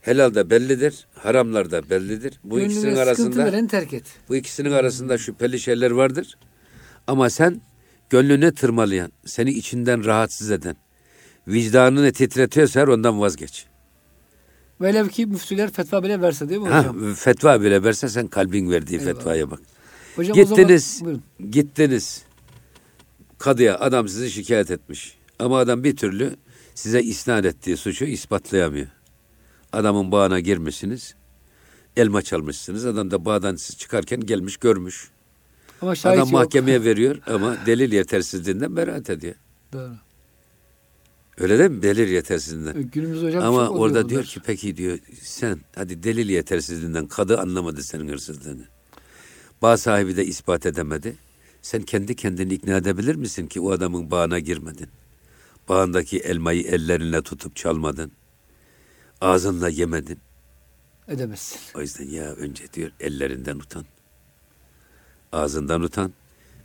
[0.00, 2.40] Helal da bellidir, haramlar da bellidir.
[2.44, 4.04] Bu Gönlüne ikisinin arasında veren terk et.
[4.28, 6.38] bu ikisinin arasında şüpheli şeyler vardır.
[7.06, 7.60] Ama sen
[8.10, 10.76] gönlüne tırmalayan, seni içinden rahatsız eden,
[11.48, 13.66] vicdanını titretiyorsa ondan vazgeç.
[14.80, 17.14] Velev ki müftüler fetva bile verse değil mi Ha, hocam?
[17.14, 19.14] fetva bile verse sen kalbin verdiği Eyvallah.
[19.14, 19.60] fetvaya bak.
[20.16, 21.04] hocam gittiniz, zaman,
[21.38, 21.50] buyurun.
[21.50, 22.22] gittiniz.
[23.38, 25.18] Kadıya adam sizi şikayet etmiş.
[25.38, 26.36] Ama adam bir türlü
[26.74, 28.86] size isnat ettiği suçu ispatlayamıyor.
[29.72, 31.14] Adamın bağına girmişsiniz.
[31.96, 32.86] Elma çalmışsınız.
[32.86, 35.08] Adam da bağdan siz çıkarken gelmiş görmüş.
[35.82, 36.30] Ama Adam yok.
[36.32, 39.34] mahkemeye veriyor ama delil yetersizliğinden beraat ediyor.
[39.72, 39.92] Doğru.
[41.40, 41.82] Öyle değil mi?
[41.82, 42.82] Delil yetersizliğinden.
[42.82, 47.82] Günümüzde hocam Ama çok orada diyor ki peki diyor sen hadi delil yetersizliğinden kadı anlamadı
[47.82, 48.64] senin hırsızlığını.
[49.62, 51.16] Bağ sahibi de ispat edemedi.
[51.62, 54.88] Sen kendi kendini ikna edebilir misin ki o adamın bağına girmedin?
[55.68, 58.12] Bağındaki elmayı ellerinle tutup çalmadın.
[59.20, 60.18] Ağzınla yemedin.
[61.08, 61.58] edemezsin.
[61.74, 63.84] O yüzden ya önce diyor ellerinden utan.
[65.32, 66.12] Ağzından utan.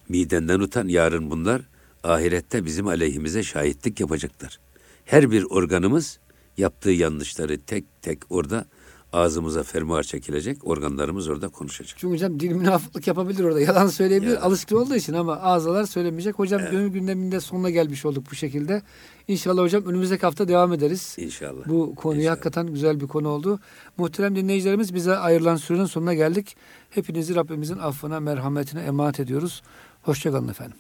[0.10, 0.88] Midenden utan.
[0.88, 1.62] Yarın bunlar
[2.04, 4.60] ahirette bizim aleyhimize şahitlik yapacaklar.
[5.06, 6.20] Her bir organımız
[6.58, 8.66] yaptığı yanlışları tek tek orada
[9.14, 10.68] ağzımıza fermuar çekilecek.
[10.68, 11.98] Organlarımız orada konuşacak.
[11.98, 13.60] Çünkü hocam dil münafıklık yapabilir orada.
[13.62, 14.32] Yalan söyleyebilir.
[14.32, 14.42] Ya.
[14.42, 16.40] Alışkın olduğu için ama ağzalar söylemeyecek.
[16.40, 18.82] Hocam gönül gündeminde sonuna gelmiş olduk bu şekilde.
[19.28, 21.16] İnşallah hocam önümüzdeki hafta devam ederiz.
[21.20, 21.68] İnşallah.
[21.68, 22.32] Bu konuya İnşallah.
[22.32, 23.60] hakikaten güzel bir konu oldu.
[23.98, 26.56] Muhterem dinleyicilerimiz bize ayrılan sürenin sonuna geldik.
[26.90, 29.62] Hepinizi Rabbimizin affına, merhametine emanet ediyoruz.
[30.02, 30.78] Hoşçakalın efendim.